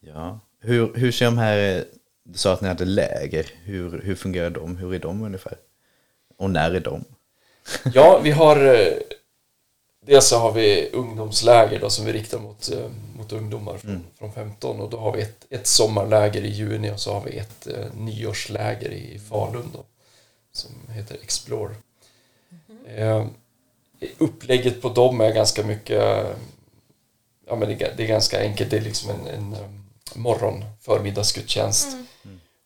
Ja. 0.01 0.41
Hur, 0.61 0.95
hur 0.95 1.13
ser 1.13 1.25
de 1.25 1.39
här, 1.39 1.85
du 2.23 2.39
sa 2.39 2.53
att 2.53 2.61
ni 2.61 2.69
hade 2.69 2.85
läger, 2.85 3.47
hur, 3.65 4.03
hur 4.03 4.15
fungerar 4.15 4.51
de? 4.51 4.77
Hur 4.77 4.95
är 4.95 4.99
de 4.99 5.23
ungefär? 5.23 5.57
Och 6.37 6.51
när 6.51 6.71
är 6.71 6.81
de? 6.81 7.05
Ja, 7.95 8.21
vi 8.25 8.31
har... 8.31 8.57
Dels 10.07 10.29
så 10.29 10.39
har 10.39 10.53
vi 10.53 10.91
ungdomsläger 10.93 11.81
då, 11.81 11.91
som 11.91 12.05
vi 12.05 12.13
riktar 12.13 12.39
mot, 12.39 12.71
eh, 12.71 12.91
mot 13.17 13.33
ungdomar 13.33 13.79
från, 13.79 14.07
från 14.19 14.33
15 14.33 14.81
och 14.81 14.91
då 14.91 14.97
har 14.97 15.13
vi 15.13 15.23
ett, 15.23 15.47
ett 15.51 15.67
sommarläger 15.67 16.43
i 16.43 16.49
juni 16.51 16.91
och 16.91 17.01
så 17.01 17.13
har 17.13 17.21
vi 17.21 17.39
ett 17.39 17.67
eh, 17.67 17.95
nyårsläger 17.95 18.91
i 18.91 19.21
Falun 19.29 19.71
då, 19.73 19.85
som 20.53 20.71
heter 20.89 21.17
Explore. 21.23 21.75
Eh, 22.87 23.27
upplägget 24.19 24.83
på 24.83 24.89
dem 24.89 25.21
är 25.21 25.33
ganska 25.33 25.65
mycket... 25.65 26.27
Ja, 27.47 27.57
men 27.57 27.69
det, 27.69 27.83
är, 27.83 27.95
det 27.97 28.03
är 28.03 28.09
ganska 28.09 28.41
enkelt. 28.41 28.71
Det 28.71 28.77
är 28.77 28.81
liksom 28.81 29.11
en, 29.11 29.27
en 29.27 29.53
eh, 29.53 29.69
morgon 30.15 30.65
förmiddagsgudstjänst. 30.81 31.89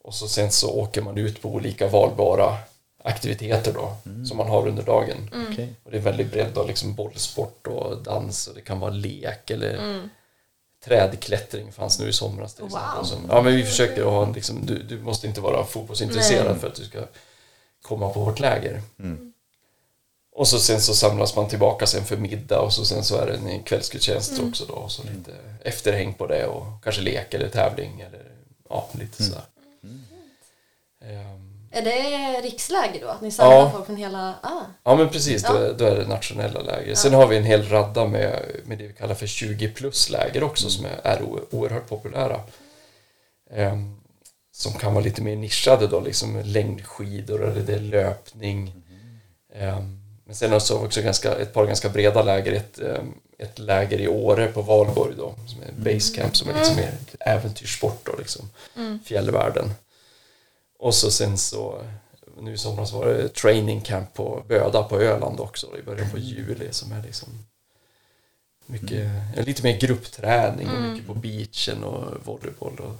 Och 0.02 0.14
så 0.14 0.28
sen 0.28 0.50
så 0.50 0.70
åker 0.70 1.02
man 1.02 1.18
ut 1.18 1.42
på 1.42 1.48
olika 1.48 1.88
valbara 1.88 2.58
aktiviteter 3.06 3.72
då, 3.72 3.96
som 4.28 4.36
man 4.36 4.48
har 4.48 4.68
under 4.68 4.82
dagen. 4.82 5.30
Okej. 5.50 5.74
Och 5.84 5.90
det 5.90 5.96
är 5.96 6.00
väldigt 6.00 6.30
bredd 6.32 6.50
då, 6.54 6.64
liksom 6.64 6.94
bollsport 6.94 7.66
och 7.66 8.02
dans 8.02 8.46
och 8.48 8.54
det 8.54 8.60
kan 8.60 8.80
vara 8.80 8.90
lek 8.90 9.50
eller 9.50 10.08
trädklättring 10.84 11.72
fanns 11.72 11.98
nu 11.98 12.08
i 12.08 12.12
somras 12.12 12.54
till. 12.54 12.64
Wow. 12.64 13.04
Som- 13.04 13.26
Ja, 13.28 13.42
men 13.42 13.56
vi 13.56 13.64
försöker 13.64 14.02
att 14.02 14.10
ha 14.12 14.26
en 14.26 14.32
liksom, 14.32 14.66
du, 14.66 14.82
du 14.82 14.98
måste 15.00 15.26
inte 15.26 15.40
vara 15.40 15.64
fotbollsintresserad 15.64 16.50
Nej. 16.50 16.58
för 16.60 16.68
att 16.68 16.74
du 16.74 16.84
ska 16.84 17.00
komma 17.82 18.08
på 18.10 18.20
vårt 18.24 18.40
läger. 18.40 18.82
Och 20.36 20.48
så 20.48 20.58
sen 20.58 20.80
så 20.80 20.94
samlas 20.94 21.36
man 21.36 21.48
tillbaka 21.48 21.86
sen 21.86 22.04
för 22.04 22.16
middag 22.16 22.60
och 22.60 22.72
så 22.72 22.84
sen 22.84 23.04
så 23.04 23.16
är 23.16 23.26
det 23.26 23.50
en 23.52 23.62
kvällsgudstjänst 23.62 24.40
också 24.48 24.64
då 24.68 24.74
och 24.74 24.92
så 24.92 25.02
lite 25.02 25.32
efterhäng 25.62 26.14
på 26.14 26.26
det 26.26 26.46
och 26.46 26.64
kanske 26.84 27.02
lek 27.02 27.34
eller 27.34 27.48
tävling 27.48 28.00
eller 28.00 28.30
ja, 28.68 28.88
lite 28.92 29.22
sådär. 29.24 29.42
Ehm, 31.00 31.43
Är 31.74 31.82
det 31.82 32.40
riksläger 32.40 33.00
då? 33.00 33.08
Att 33.08 33.20
ni 33.20 33.30
samlar 33.30 33.56
Ja. 33.56 33.70
folk 33.70 33.86
från 33.86 33.96
hela... 33.96 34.34
Ah. 34.42 34.60
Ja 34.84 34.96
men 34.96 35.08
precis, 35.08 35.42
då, 35.42 35.54
Ja. 35.54 35.58
är- 35.60 35.72
då 35.72 35.84
är 35.84 35.96
det 35.96 36.06
nationella 36.08 36.60
läger. 36.60 36.94
Sen 36.94 37.14
har 37.14 37.26
vi 37.26 37.36
en 37.36 37.44
hel 37.44 37.68
radda 37.68 38.06
med, 38.06 38.42
med 38.64 38.78
det 38.78 38.86
vi 38.86 38.92
kallar 38.92 39.14
för 39.14 39.26
20 39.26 39.68
plus 39.68 40.10
läger 40.10 40.42
också 40.42 40.70
som 40.70 40.86
är, 41.02 41.22
oerhört 41.50 41.88
populära. 41.88 42.40
Ehm, 43.50 44.00
som 44.52 44.72
kan 44.72 44.94
vara 44.94 45.04
lite 45.04 45.22
mer 45.22 45.36
nischade 45.36 45.86
då, 45.86 46.00
liksom 46.00 46.40
längdskidor 46.44 47.44
eller 47.50 47.60
det 47.60 47.74
är 47.74 47.80
löpning. 47.80 48.72
Ehm, 49.54 50.00
men 50.26 50.34
sen 50.34 50.52
också, 50.52 50.74
också 50.78 51.02
ganska, 51.02 51.34
ett 51.34 51.52
par 51.52 51.66
ganska 51.66 51.88
breda 51.88 52.22
läger. 52.22 52.52
Ett, 52.52 52.78
ehm, 52.78 53.14
ett 53.38 53.58
läger 53.58 54.00
i 54.00 54.08
Åre 54.08 54.46
på 54.46 54.62
Valborg 54.62 55.14
då, 55.18 55.34
som 55.46 55.62
är 55.62 55.72
basecamp 55.94 56.36
som 56.36 56.48
är 56.50 56.54
liksom 56.54 56.76
mer 56.76 56.92
äventyrssport 57.20 58.00
då, 58.02 58.12
liksom. 58.18 58.50
Fjällvärlden. 59.04 59.70
Och 60.84 60.94
så 60.94 61.10
sen 61.10 61.38
så, 61.38 61.82
nu 62.40 62.52
i 62.52 62.58
somras 62.58 62.92
var 62.92 63.06
det 63.06 63.28
training 63.28 63.80
camp 63.80 64.14
på 64.14 64.42
Böda 64.48 64.82
på 64.82 65.00
Öland 65.00 65.40
också 65.40 65.78
i 65.78 65.82
början 65.82 66.10
på 66.10 66.18
juli 66.18 66.68
som 66.70 66.92
är 66.92 67.02
liksom 67.02 67.28
mycket, 68.66 69.10
ja, 69.36 69.42
lite 69.42 69.62
mer 69.62 69.78
gruppträning 69.78 70.68
och 70.68 70.82
mycket 70.82 71.06
på 71.06 71.14
beachen 71.14 71.84
och 71.84 72.26
volleyboll 72.26 72.80
och 72.80 72.96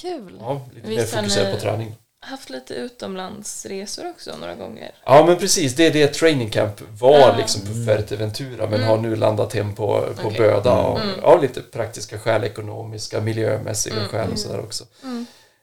Kul! 0.00 0.36
ja, 0.40 0.60
lite 0.74 0.88
Visst 0.88 1.14
mer 1.14 1.22
fokuserat 1.22 1.54
på 1.54 1.60
träning. 1.60 1.94
Haft 2.20 2.50
lite 2.50 2.74
utomlandsresor 2.74 4.10
också 4.10 4.36
några 4.36 4.54
gånger. 4.54 4.90
Ja 5.04 5.26
men 5.26 5.36
precis, 5.36 5.74
det 5.74 5.86
är 5.86 5.92
det 5.92 6.14
training 6.14 6.50
camp 6.50 6.80
var 7.00 7.18
Ja. 7.18 7.36
liksom 7.36 7.60
på 7.60 7.72
Fuerteventura 7.86 8.66
men 8.66 8.82
har 8.82 8.98
nu 8.98 9.16
landat 9.16 9.54
hem 9.54 9.74
på, 9.74 10.08
på 10.20 10.28
Okej. 10.28 10.38
Böda 10.38 10.76
och 10.78 11.00
ja, 11.22 11.38
lite 11.40 11.60
praktiska 11.60 12.18
skäl, 12.18 12.44
ekonomiska, 12.44 13.20
miljömässiga 13.20 14.04
skäl 14.08 14.32
och 14.32 14.38
sådär 14.38 14.60
också. 14.60 14.84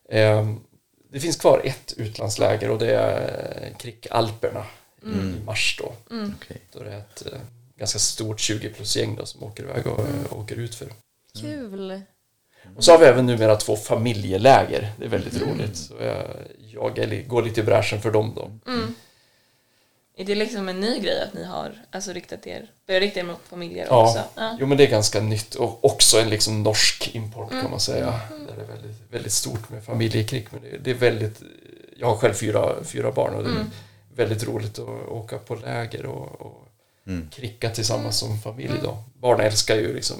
Ehm, 0.10 0.60
det 1.10 1.20
finns 1.20 1.38
kvar 1.38 1.62
ett 1.64 1.94
utlandsläger 1.98 2.70
och 2.70 2.80
det 2.80 2.96
är 2.96 3.74
Krickalperna 3.80 4.66
i 5.04 5.46
mars 5.46 5.80
då. 5.80 5.94
Okej. 6.06 6.62
Då 6.74 6.84
det 6.84 6.94
är 6.94 6.98
ett 6.98 7.26
eh, 7.26 7.40
ganska 7.78 8.00
stort 8.00 8.40
20 8.40 8.70
plus 8.70 8.96
gäng 8.96 9.16
då 9.16 9.26
som 9.26 9.44
åker 9.44 9.64
iväg 9.64 9.88
och 9.88 10.00
eh, 10.00 10.40
åker 10.40 10.56
ut 10.56 10.76
för. 10.76 10.88
Kul! 11.42 12.02
Och 12.76 12.84
så 12.84 12.92
har 12.92 13.00
vi 13.00 13.06
även 13.06 13.26
numera 13.26 13.56
två 13.56 13.76
familjeläger. 13.76 14.92
Det 15.00 15.06
är 15.06 15.10
väldigt 15.10 15.42
roligt. 15.42 15.78
Så 15.78 15.94
jag, 16.00 16.26
jag 16.58 17.28
går 17.28 17.44
lite 17.44 17.60
i 17.62 17.64
bräschen 17.64 18.02
för 18.02 18.12
dem 18.12 18.34
då. 18.36 18.72
Är 20.20 20.26
det 20.26 20.36
liksom 20.36 20.70
en 20.70 20.80
ny 20.80 21.00
grej 21.00 21.22
att 21.22 21.34
ni 21.34 21.44
har 21.44 21.72
alltså, 21.92 22.14
riktat 22.14 22.48
er, 22.48 22.72
börjat 22.88 23.02
rikta 23.02 23.20
er 23.20 23.24
mot 23.24 23.40
familjer 23.50 23.88
Ja. 23.90 24.04
också? 24.04 24.24
Ja. 24.36 24.58
Jo 24.60 24.66
men 24.68 24.78
det 24.78 24.84
är 24.84 24.90
ganska 24.92 25.20
nytt 25.22 25.56
och 25.56 25.86
också 25.86 26.20
en 26.20 26.30
liksom 26.30 26.64
norsk 26.64 27.16
import 27.16 27.50
kan 27.50 27.72
man 27.72 27.80
säga. 27.80 28.06
Där 28.30 28.56
det 28.58 28.62
är 28.64 28.68
väldigt, 28.68 29.02
väldigt 29.12 29.34
stort 29.34 29.70
med 29.70 29.84
familjekrig. 29.84 30.48
Men 30.52 30.62
det, 30.62 30.78
det 30.78 30.92
är 30.92 30.96
väldigt, 30.96 31.42
jag 31.98 32.08
har 32.08 32.16
själv 32.18 32.34
fyra, 32.34 32.84
fyra 32.84 33.12
barn 33.12 33.36
och 33.36 33.44
det 33.44 33.50
är 33.50 33.66
väldigt 34.16 34.44
roligt 34.48 34.80
att 34.80 35.08
åka 35.08 35.38
på 35.38 35.56
läger 35.56 36.06
och, 36.06 36.42
och 36.42 36.68
kricka 37.32 37.70
tillsammans 37.70 38.18
som 38.20 38.40
familj 38.40 38.74
då. 38.84 38.98
Barn 39.20 39.40
älskar 39.40 39.76
ju 39.76 39.94
liksom 39.94 40.18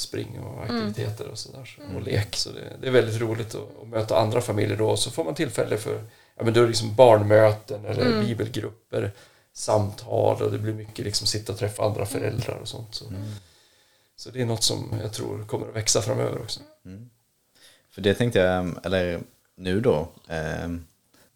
spring 0.00 0.40
och 0.40 0.62
aktiviteter 0.62 1.28
och 1.28 1.38
sådär. 1.38 1.64
Så, 1.64 1.96
och 1.96 2.02
lek. 2.02 2.36
Så 2.36 2.50
det, 2.52 2.76
det 2.80 2.86
är 2.86 2.90
väldigt 2.90 3.20
roligt 3.20 3.54
att, 3.54 3.82
att 3.82 3.88
möta 3.88 4.18
andra 4.18 4.40
familjer 4.40 4.76
då. 4.76 4.90
Och 4.90 4.98
så 4.98 5.10
får 5.10 5.24
man 5.24 5.34
tillfälle 5.34 5.76
för 5.76 6.04
ja, 6.36 6.44
men 6.44 6.52
då 6.54 6.60
är 6.60 6.64
det 6.64 6.68
liksom 6.68 6.94
barnmöten 6.94 7.84
eller 7.84 8.22
bibelgrupper, 8.26 9.10
samtal 9.52 10.42
och 10.42 10.52
det 10.52 10.58
blir 10.58 10.74
mycket 10.74 11.04
liksom 11.04 11.26
sitta 11.26 11.52
och 11.52 11.58
träffa 11.58 11.84
andra 11.84 12.06
föräldrar 12.06 12.58
och 12.62 12.68
sånt. 12.68 12.94
Så, 12.94 13.04
så 14.16 14.30
det 14.30 14.40
är 14.40 14.46
något 14.46 14.62
som 14.62 14.94
jag 15.02 15.12
tror 15.12 15.44
kommer 15.44 15.68
att 15.68 15.76
växa 15.76 16.02
framöver 16.02 16.38
också. 16.38 16.60
För 17.90 18.02
det 18.02 18.14
tänkte 18.14 18.38
jag, 18.38 18.74
eller 18.86 19.20
nu 19.56 19.80
då. 19.80 20.08
ehm, 20.28 20.86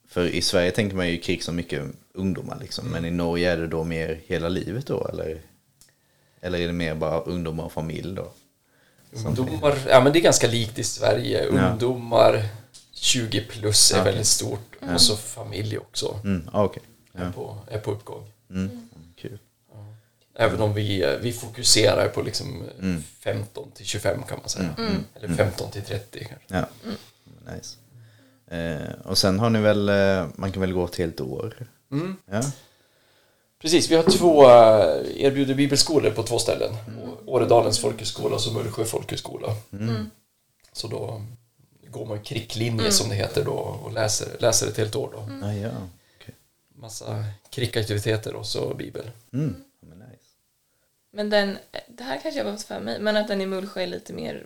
För 0.09 0.27
i 0.27 0.43
Sverige 0.43 0.71
tänker 0.71 0.97
man 0.97 1.09
ju 1.09 1.19
krig 1.19 1.45
som 1.45 1.57
mycket 1.57 1.83
ungdomar 2.15 2.59
liksom. 2.61 2.89
Men 2.89 3.05
i 3.05 3.11
Norge 3.11 3.53
är 3.53 3.57
det 3.57 3.67
då 3.67 3.85
mer 3.85 4.21
hela 4.27 4.49
livet 4.49 4.87
då 4.87 5.07
eller? 5.09 5.41
Eller 6.41 6.59
är 6.59 6.67
det 6.67 6.73
mer 6.73 6.95
bara 6.95 7.21
ungdomar 7.21 7.65
och 7.65 7.73
familj 7.73 8.15
då? 8.15 8.33
Ungdomar, 9.27 9.79
ja 9.89 10.01
men 10.01 10.13
det 10.13 10.19
är 10.19 10.23
ganska 10.23 10.47
likt 10.49 10.79
i 10.79 10.85
Sverige. 10.85 11.45
Ungdomar 11.47 12.43
20 12.93 13.41
plus 13.41 13.91
är 13.93 13.95
Okej. 13.95 14.05
väldigt 14.05 14.27
stort. 14.27 14.77
Och 14.95 15.01
så 15.01 15.17
familj 15.17 15.79
också 15.79 16.21
Mm, 16.25 16.49
ah, 16.53 16.65
okej. 16.65 16.83
är, 17.15 17.31
på, 17.33 17.59
är 17.69 17.79
på 17.79 17.91
uppgång. 17.91 18.33
Mm. 18.51 18.89
Kul. 19.17 19.39
Även 20.37 20.61
om 20.61 20.75
vi, 20.75 21.17
vi 21.21 21.33
fokuserar 21.33 22.09
på 22.09 22.23
liksom 22.23 22.63
15 23.21 23.71
till 23.71 23.87
25 23.87 24.23
kan 24.23 24.39
man 24.39 24.49
säga. 24.49 24.75
Eller 25.15 25.35
15 25.35 25.71
till 25.71 25.83
30 25.83 26.19
kanske. 26.29 26.47
Ja, 26.49 26.67
nice. 27.55 27.77
Eh, 28.47 28.93
och 29.05 29.19
sen 29.19 29.39
har 29.39 29.51
ni 29.51 29.61
väl, 29.61 29.89
eh, 29.89 30.27
man 30.35 30.53
kan 30.53 30.61
väl 30.61 30.73
gå 30.73 30.85
ett 30.85 30.97
helt 30.97 31.21
år? 31.21 31.67
Ja. 32.31 32.43
Precis, 33.65 33.91
vi 33.91 33.95
har 33.97 34.03
två, 34.03 34.45
eh, 34.45 35.25
erbjuder 35.25 35.55
bibelskolor 35.55 36.11
på 36.11 36.23
två 36.23 36.39
ställen. 36.39 36.77
Åredalens 37.27 37.79
folkhögskola 37.79 38.37
och 38.37 38.53
Mullsjö 38.55 38.85
folkhögskola. 38.85 39.49
Så 40.73 40.87
då 40.89 41.23
går 41.89 42.07
man 42.07 42.21
kricklinje 42.21 42.93
som 42.93 43.09
det 43.09 43.15
heter 43.15 43.45
då 43.45 43.53
och 43.85 43.93
läser, 43.93 44.29
läser 44.39 44.69
ett 44.69 44.77
helt 44.77 44.97
år 44.97 45.11
då. 45.13 45.47
Ah, 45.47 45.53
ja. 45.53 45.71
okej. 46.21 46.35
Massa 46.75 47.25
krickaktiviteter 47.51 48.35
och 48.35 48.47
så 48.47 48.75
bibel. 48.75 49.11
Mm. 49.33 49.57
ja, 49.81 49.87
men 49.89 49.99
nice. 49.99 50.21
Men 51.13 51.31
den, 51.31 51.59
det 51.89 52.05
här 52.05 52.21
kanske 52.23 52.41
jag 52.41 52.45
var 52.45 52.57
för 52.57 52.81
mig, 52.81 53.01
men 53.01 53.17
att 53.17 53.29
den 53.29 53.41
i 53.41 53.47
Mullsjö 53.47 53.83
är 53.83 53.87
lite 53.87 54.13
mer? 54.13 54.45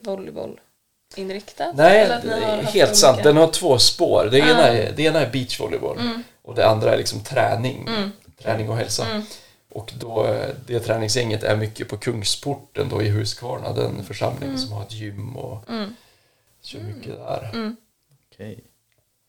Nej, 1.76 2.08
har 2.30 2.36
är 2.52 2.56
haft 2.62 2.74
helt 2.74 2.88
olika- 2.90 2.94
sant. 2.94 3.22
Den 3.22 3.36
har 3.36 3.48
två 3.50 3.78
spår. 3.78 4.28
Det 4.30 4.38
ena 4.38 4.62
Ah. 4.62 4.66
är, 4.68 4.92
det 4.96 5.02
ena 5.02 5.20
är 5.20 5.30
beachvolleyboll 5.30 5.98
och 6.42 6.54
det 6.54 6.66
andra 6.68 6.92
är 6.94 6.98
liksom 6.98 7.20
träning. 7.24 7.88
Mm. 8.38 8.42
Träning 8.56 8.68
och 8.70 8.76
hälsa. 8.76 9.22
Och 9.70 9.92
då, 9.98 10.24
eh, 10.26 10.54
det 10.66 10.80
träningsgänget 10.80 11.42
är 11.42 11.56
mycket 11.56 11.88
på 11.88 11.96
Kungsporten 11.98 12.88
då 12.88 13.02
i 13.02 13.08
Huskvarna, 13.08 13.72
den 13.72 14.04
församling 14.04 14.48
Mm. 14.48 14.58
som 14.60 14.72
har 14.72 14.82
ett 14.82 14.92
gym 14.92 15.36
och 15.36 15.64
kör 16.62 16.80
mycket 16.80 17.16
där. 17.16 17.74
Okej. 18.32 18.64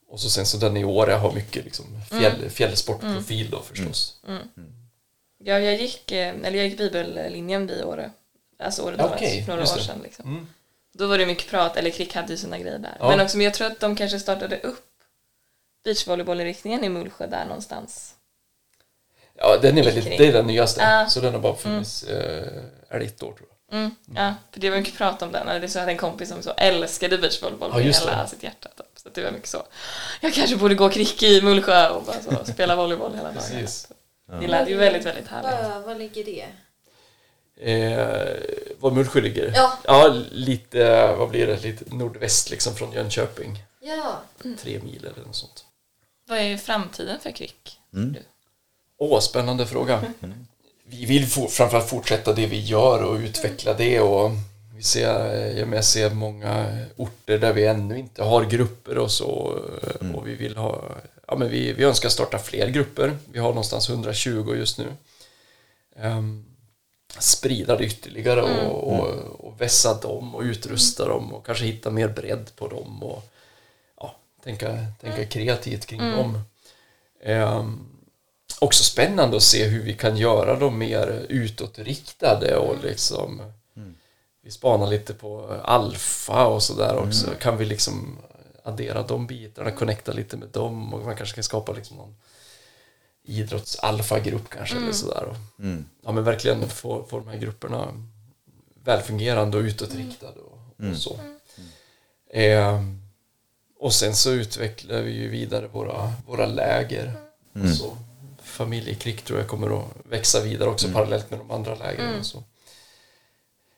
Och 0.08 0.20
så 0.20 0.30
sen 0.30 0.46
så 0.46 0.58
den 0.58 0.78
i 0.78 0.84
Åre 0.84 1.12
har 1.14 1.34
mycket 1.34 1.66
liksom 1.66 1.86
fjäll, 2.10 2.36
Mm. 2.36 2.50
fjällsportprofil 2.50 3.50
då 3.50 3.62
förstås. 3.62 4.22
Ja, 5.44 5.60
jag 5.60 5.76
gick, 5.82 6.12
eh, 6.12 6.36
eller 6.44 6.58
jag 6.58 6.68
gick 6.68 6.78
bibellinjen 6.78 7.68
vid 7.68 7.84
Åre. 7.84 8.12
Alltså 8.60 8.82
Åre 8.84 9.04
okej, 9.04 9.44
för 9.44 9.52
några 9.56 9.64
år 9.74 9.78
sedan. 9.80 10.00
Liksom. 10.04 10.26
Mm. 10.30 10.48
Då 10.94 11.08
var 11.08 11.18
det 11.18 11.26
mycket 11.26 11.50
prat, 11.50 11.78
eller 11.78 11.90
Krick 11.90 12.14
hade 12.16 12.32
ju 12.32 12.38
sina 12.38 12.60
grejer 12.60 12.80
där. 12.80 12.98
Ja. 13.00 13.10
Men 13.10 13.20
också, 13.20 13.38
men 13.38 13.44
jag 13.44 13.54
tror 13.54 13.68
att 13.68 13.80
de 13.80 13.96
kanske 13.96 14.20
startade 14.20 14.60
upp 14.60 14.86
beachvolleybollinriktningen 15.84 16.84
i 16.84 16.90
Mullsjö 16.90 17.28
där 17.28 17.46
någonstans. 17.46 18.16
Ja, 19.42 19.58
den 19.58 19.78
är 19.78 19.84
väldigt, 19.84 20.06
det 20.06 20.28
är 20.28 20.34
den 20.34 20.48
nyaste. 20.48 20.82
Ja. 20.82 21.10
Så 21.10 21.20
den 21.20 21.34
har 21.34 21.42
bara 21.42 21.56
funnits, 21.56 22.04
eh, 22.04 22.64
är 22.90 23.00
det 23.00 23.06
ett 23.06 23.24
år 23.24 23.34
tror 23.34 23.48
jag. 23.50 23.78
Mm. 23.80 23.96
Ja, 24.16 24.34
för 24.52 24.60
det 24.60 24.70
var 24.70 24.78
mycket 24.78 24.98
prat 24.98 25.22
om 25.22 25.32
den. 25.32 25.48
Eller 25.48 25.60
Det 25.60 25.66
är 25.66 25.68
så 25.68 25.80
att 25.80 25.88
en 25.88 25.98
kompis 25.98 26.30
som 26.30 26.44
så 26.44 26.52
älskade 26.52 27.18
beachvolleyboll 27.18 27.70
Ja, 27.74 27.78
med 27.78 27.86
hela 27.96 28.28
sitt 28.28 28.44
hjärta. 28.44 28.70
Typ. 28.78 28.86
Så 28.96 29.10
det 29.14 29.24
var 29.24 29.32
mycket 29.32 29.50
så. 29.50 29.64
Jag 30.22 30.34
kanske 30.34 30.56
borde 30.56 30.76
gå 30.76 30.90
krick 30.90 31.24
i 31.24 31.42
Mullsjö 31.42 31.90
och 31.90 32.04
bara 32.04 32.22
så, 32.22 32.46
spela 32.54 32.76
volleyboll 32.76 33.12
hela 33.16 33.24
dagen. 33.24 33.38
Precis. 33.38 33.88
Det 34.40 34.48
lät 34.48 34.70
ju 34.70 34.78
väldigt, 34.78 35.06
väldigt 35.06 35.28
härligt. 35.28 35.70
Vad, 35.70 35.84
vad 35.84 35.98
ligger 35.98 36.24
det? 36.24 36.46
Eh, 37.62 38.36
var 38.80 38.92
Mullsjö 38.92 39.22
ligger? 39.22 39.52
Ja. 39.56 39.78
ja, 39.84 40.16
lite, 40.32 41.08
vad 41.18 41.30
blir 41.30 41.48
det, 41.48 41.64
lite 41.64 41.96
nordväst 41.96 42.50
liksom 42.50 42.76
från 42.76 42.92
Jönköping. 42.92 43.64
Ja. 43.82 44.20
Tre 44.60 44.80
mil 44.80 45.06
eller 45.06 45.26
något 45.26 45.36
sånt. 45.36 45.66
Vad 46.28 46.38
är 46.38 46.58
framtiden 46.58 47.20
för 47.20 47.32
Kvick? 47.32 47.80
Mm. 47.94 48.14
Du? 48.14 48.24
Åh, 49.02 49.20
spännande 49.20 49.66
fråga. 49.66 50.04
Vi 50.86 51.06
vill 51.06 51.28
for, 51.28 51.48
framförallt 51.48 51.90
fortsätta 51.90 52.34
det 52.34 52.46
vi 52.46 52.60
gör 52.60 53.04
och 53.04 53.16
utveckla 53.16 53.74
det 53.74 54.00
och 54.00 54.32
vi 54.76 54.84
ser, 54.84 55.36
jag 55.58 55.68
menar, 55.68 55.76
jag 55.76 55.86
ser 55.86 56.10
många 56.10 56.78
orter 56.96 57.38
där 57.38 57.54
vi 57.54 57.66
ännu 57.66 58.00
inte 58.00 58.24
har 58.24 58.46
grupper 58.46 58.98
och 58.98 59.12
så 59.12 59.60
och 60.16 60.28
vi 60.28 60.36
vill 60.36 60.58
ha, 60.58 60.84
ja 61.28 61.36
men 61.36 61.50
vi, 61.50 61.74
vi 61.74 61.84
önskar 61.84 62.10
starta 62.10 62.40
fler 62.40 62.68
grupper. 62.68 63.18
Vi 63.32 63.40
har 63.40 63.50
någonstans 63.50 63.90
120 63.90 64.56
just 64.58 64.78
nu. 64.78 64.86
Um, 65.96 66.46
sprida 67.20 67.76
det 67.76 67.86
ytterligare 67.86 68.42
och, 68.42 68.94
och, 68.94 69.10
och 69.40 69.62
vässa 69.62 70.00
dem 70.02 70.36
och 70.36 70.42
utrusta 70.42 71.08
dem 71.08 71.34
och 71.34 71.46
kanske 71.46 71.66
hitta 71.66 71.90
mer 71.90 72.08
bredd 72.08 72.52
på 72.56 72.68
dem 72.68 73.04
och 73.04 73.24
ja, 73.98 74.16
tänka, 74.44 74.86
tänka 75.02 75.26
kreativt 75.26 75.86
kring 75.86 76.00
dem. 76.00 76.42
Ehm, 77.24 77.99
också 78.60 78.84
spännande 78.84 79.38
att 79.38 79.44
se 79.44 79.66
hur 79.66 79.84
vi 79.84 79.94
kan 79.94 80.18
göra 80.18 80.60
dem 80.60 80.78
mer 80.78 81.26
utåtriktade 81.30 82.58
och 82.58 82.84
liksom 82.84 83.42
vi 84.42 84.52
spanar 84.52 84.88
lite 84.88 85.14
på 85.14 85.60
alfa 85.64 86.46
och 86.48 86.64
sådär 86.64 86.98
också. 86.98 87.28
Kan 87.40 87.58
vi 87.58 87.66
liksom 87.66 88.18
addera 88.64 89.04
de 89.04 89.28
bitarna, 89.28 89.72
connecta 89.72 90.12
lite 90.14 90.38
med 90.38 90.50
dem 90.50 90.94
och 90.94 91.06
man 91.06 91.16
kanske 91.16 91.36
kan 91.36 91.44
skapa 91.44 91.72
liksom 91.72 91.98
någon 91.98 92.16
idrottsalfagrupp 93.24 94.50
kanske 94.50 94.78
eller 94.78 94.92
sådär. 94.92 95.24
Och, 95.30 95.36
Mm. 95.60 95.86
Ja 96.06 96.12
men 96.12 96.24
verkligen 96.24 96.70
få, 96.70 97.04
få 97.04 97.20
de 97.20 97.28
här 97.28 97.38
grupperna 97.38 97.88
välfungerande 98.84 99.58
och 99.58 99.64
utåtriktade 99.64 100.40
och, 100.40 100.60
och 100.92 100.98
så. 100.98 101.20
Ehm, 102.34 103.02
och 103.80 103.94
sen 103.94 104.16
så 104.16 104.32
utvecklar 104.32 105.02
vi 105.02 105.12
ju 105.12 105.30
vidare 105.30 105.68
våra, 105.68 106.14
våra 106.28 106.46
läger. 106.46 107.14
Och 107.64 107.70
så. 107.70 107.98
Familjekrick 108.60 109.22
tror 109.22 109.40
jag 109.40 109.48
kommer 109.48 109.80
att 109.80 109.86
växa 110.10 110.42
vidare 110.42 110.70
också 110.70 110.88
parallellt 110.94 111.32
med 111.32 111.40
de 111.40 111.52
andra 111.52 111.76
lägren. 111.76 112.20
Och, 112.20 112.26
så. 112.26 112.44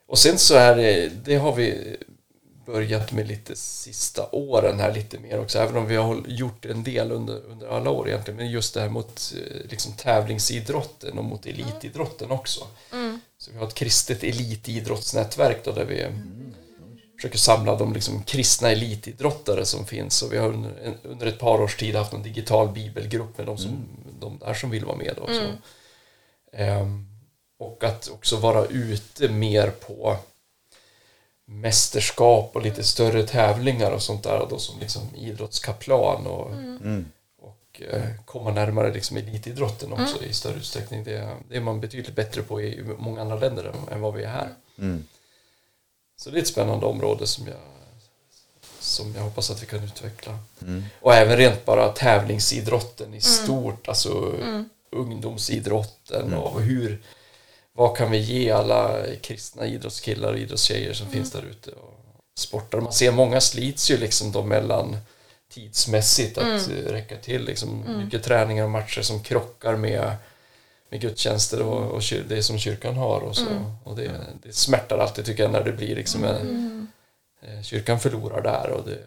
och 0.08 0.18
sen 0.18 0.38
så 0.38 0.56
är 0.56 0.76
det, 0.76 1.12
det 1.26 1.36
har 1.36 1.56
vi 1.56 1.98
börjat 2.66 3.12
med 3.12 3.28
lite 3.28 3.56
sista 3.56 4.30
åren 4.32 4.80
här 4.80 4.94
lite 4.94 5.20
mer 5.20 5.40
också, 5.40 5.60
även 5.60 5.78
om 5.78 5.88
vi 5.88 5.96
har 5.96 6.24
gjort 6.28 6.66
en 6.66 6.84
del 6.84 7.12
under, 7.12 7.42
under 7.46 7.68
alla 7.68 7.90
år 7.90 8.08
egentligen, 8.10 8.38
men 8.38 8.52
just 8.52 8.74
det 8.74 8.82
här 8.82 8.90
mot 8.90 9.34
eh, 9.36 9.70
liksom, 9.70 9.94
tävlingsidrotten 9.94 11.18
och 11.18 11.26
mot 11.26 11.46
elitidrotten 11.46 12.32
också. 12.32 12.68
Så 13.38 13.52
vi 13.52 13.58
har 13.58 13.68
ett 13.68 13.74
kristet 13.74 14.24
elitidrottsnätverk 14.24 15.64
då, 15.64 15.72
där 15.72 15.86
vi 15.86 16.08
försöker 17.16 17.38
samla 17.38 17.76
de 17.76 17.94
liksom, 17.94 18.24
kristna 18.24 18.72
elitidrottare 18.72 19.66
som 19.66 19.86
finns 19.86 20.22
och 20.22 20.34
vi 20.34 20.38
har 20.38 20.48
under, 20.48 20.98
under 21.04 21.28
ett 21.28 21.40
par 21.40 21.62
års 21.62 21.76
tid 21.76 21.96
haft 21.96 22.14
en 22.14 22.24
digital 22.24 22.70
bibelgrupp 22.70 23.38
med 23.38 23.48
de, 23.48 23.58
som, 23.58 23.88
de 24.22 24.40
där 24.40 24.54
som 24.54 24.70
vill 24.70 24.86
vara 24.86 24.98
med 24.98 25.20
också. 25.20 25.42
Ehm, 26.54 27.08
och 27.60 27.84
att 27.84 28.10
också 28.10 28.38
vara 28.38 28.66
ute 28.66 29.30
mer 29.30 29.70
på 29.70 30.18
mästerskap 31.46 32.56
och 32.56 32.62
lite 32.62 32.84
större 32.84 33.28
tävlingar 33.28 33.92
och 33.92 34.02
sånt 34.02 34.24
där 34.24 34.48
då 34.50 34.60
som 34.60 34.80
liksom 34.80 35.16
idrottskaplan 35.16 36.28
och, 36.28 36.52
och 37.38 37.82
eh, 37.82 38.16
komma 38.26 38.52
närmare 38.52 38.94
liksom 38.94 39.18
elitidrotten 39.18 39.94
också 39.94 40.24
i 40.24 40.34
större 40.34 40.58
utsträckning. 40.58 41.04
Det, 41.04 41.38
det 41.50 41.56
är 41.56 41.62
man 41.62 41.82
betydligt 41.82 42.16
bättre 42.16 42.42
på 42.42 42.62
i 42.62 42.84
många 42.98 43.22
andra 43.22 43.40
länder 43.40 43.64
än, 43.64 43.94
än 43.94 44.02
vad 44.02 44.14
vi 44.14 44.24
är 44.24 44.30
här. 44.30 44.50
Mm. 44.78 45.04
Så 46.16 46.30
det 46.30 46.38
är 46.38 46.42
ett 46.42 46.48
spännande 46.48 46.86
område 46.86 47.28
som 47.28 47.48
jag, 47.48 47.58
som 48.92 49.14
jag 49.16 49.22
hoppas 49.24 49.52
att 49.52 49.64
vi 49.64 49.66
kan 49.66 49.84
utveckla. 49.84 50.38
Och 51.02 51.14
även 51.14 51.38
rent 51.38 51.66
bara 51.66 51.90
tävlingsidrotten 51.90 53.14
i 53.14 53.22
stort, 53.22 53.88
alltså 53.88 54.34
ungdomsidrotten 54.92 56.34
och 56.34 56.62
hur, 56.62 57.02
vad 57.74 57.98
kan 57.98 58.12
vi 58.12 58.18
ge 58.18 58.52
alla 58.52 58.98
kristna 59.22 59.66
idrottskillar 59.66 60.34
och 60.34 60.40
idrottstjejer 60.40 60.94
som 60.94 61.08
finns 61.08 61.32
där 61.32 61.44
ute 61.52 61.72
och 61.72 61.94
sportar. 62.38 62.82
Man 62.82 62.94
ser 62.94 63.12
många 63.12 63.42
slits 63.42 63.92
ju 63.92 63.98
liksom 63.98 64.32
då 64.32 64.44
mellan 64.44 64.98
tidsmässigt 65.54 66.38
att 66.38 66.70
eh, 66.70 66.92
räcka 66.92 67.16
till 67.18 67.44
liksom 67.46 67.84
mycket 68.04 68.24
träningar 68.24 68.64
och 68.64 68.70
matcher 68.70 69.02
som 69.02 69.24
krockar 69.24 69.76
med 69.76 70.16
med 70.90 71.02
gudstjänster 71.02 71.62
och, 71.62 71.92
och 71.92 72.02
kyr- 72.02 72.26
det 72.28 72.44
som 72.44 72.60
kyrkan 72.60 72.96
har 72.96 73.22
och 73.22 73.36
så. 73.36 73.46
Och 73.84 73.96
det, 73.96 74.12
det 74.44 74.56
smärtar 74.56 74.98
alltid 74.98 75.26
tycker 75.26 75.44
jag 75.44 75.52
när 75.52 75.64
det 75.64 75.72
blir 75.72 75.96
liksom 75.96 76.24
en, 76.24 76.88
kyrkan 77.64 78.00
förlorar 78.00 78.42
där 78.42 78.70
och 78.70 78.86
det 78.86 78.98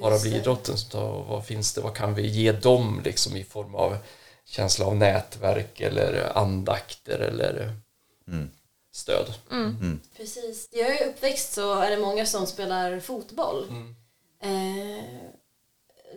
bara 0.00 0.12
Just 0.12 0.24
blir 0.24 0.36
idrotten 0.36 0.76
som 0.78 0.90
tar, 0.90 1.08
och 1.08 1.26
vad 1.26 1.46
finns 1.46 1.74
det, 1.74 1.80
vad 1.80 1.94
kan 1.94 2.14
vi 2.14 2.26
ge 2.26 2.52
dem 2.52 3.00
liksom 3.04 3.36
i 3.36 3.44
form 3.44 3.74
av 3.74 3.96
känsla 4.44 4.86
av 4.86 4.96
nätverk 4.96 5.80
eller 5.80 6.38
andakter 6.38 7.18
eller 7.18 7.72
Mm. 8.28 8.50
stöd. 8.94 9.34
Precis. 10.16 10.68
Jag 10.72 11.00
är 11.00 11.08
uppväxt 11.08 11.52
så 11.52 11.74
är 11.74 11.90
det 11.90 11.96
många 11.96 12.26
som 12.26 12.46
spelar 12.46 13.00
fotboll. 13.00 13.66
Mm. 13.68 13.96
Eh, 14.42 15.04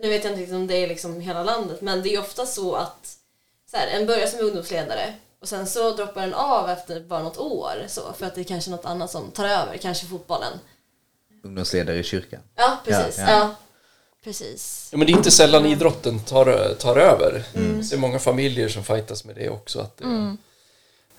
nu 0.02 0.08
vet 0.08 0.24
jag 0.24 0.40
inte 0.40 0.54
om 0.54 0.66
det 0.66 0.76
är 0.76 0.88
liksom 0.88 1.20
hela 1.20 1.42
landet, 1.44 1.80
men 1.80 2.02
det 2.02 2.14
är 2.14 2.20
ofta 2.20 2.46
så 2.46 2.74
att 2.74 3.16
så 3.70 3.76
här, 3.76 3.86
en 3.86 4.06
börjar 4.06 4.26
som 4.26 4.40
ungdomsledare 4.40 5.14
och 5.40 5.48
sen 5.48 5.66
så 5.66 5.90
droppar 5.90 6.20
den 6.20 6.34
av 6.34 6.70
efter 6.70 7.00
bara 7.00 7.22
något 7.22 7.38
år 7.38 7.84
så, 7.88 8.12
för 8.12 8.26
att 8.26 8.34
det 8.34 8.40
är 8.40 8.44
kanske 8.44 8.70
något 8.70 8.84
annat 8.84 9.10
som 9.10 9.30
tar 9.30 9.44
över, 9.48 9.76
kanske 9.76 10.06
fotbollen. 10.06 10.58
Ungdomsledare 11.42 11.98
i 11.98 12.02
kyrkan. 12.02 12.40
Ja, 12.56 12.80
precis. 12.84 13.18
Ja, 13.18 13.24
Ja, 13.30 13.38
ja. 13.38 13.54
Precis. 14.24 14.88
Ja, 14.92 14.98
men 14.98 15.06
det 15.06 15.12
är 15.12 15.16
inte 15.16 15.30
sällan 15.30 15.66
idrotten 15.66 16.20
tar, 16.20 16.74
tar 16.74 16.96
över. 16.96 17.44
Jag 17.76 17.84
ser 17.84 17.96
många 17.96 18.18
familjer 18.18 18.68
som 18.68 18.84
fightas 18.84 19.24
med 19.24 19.34
det 19.36 19.48
också. 19.48 19.80
Att 19.80 19.96
det 19.96 20.04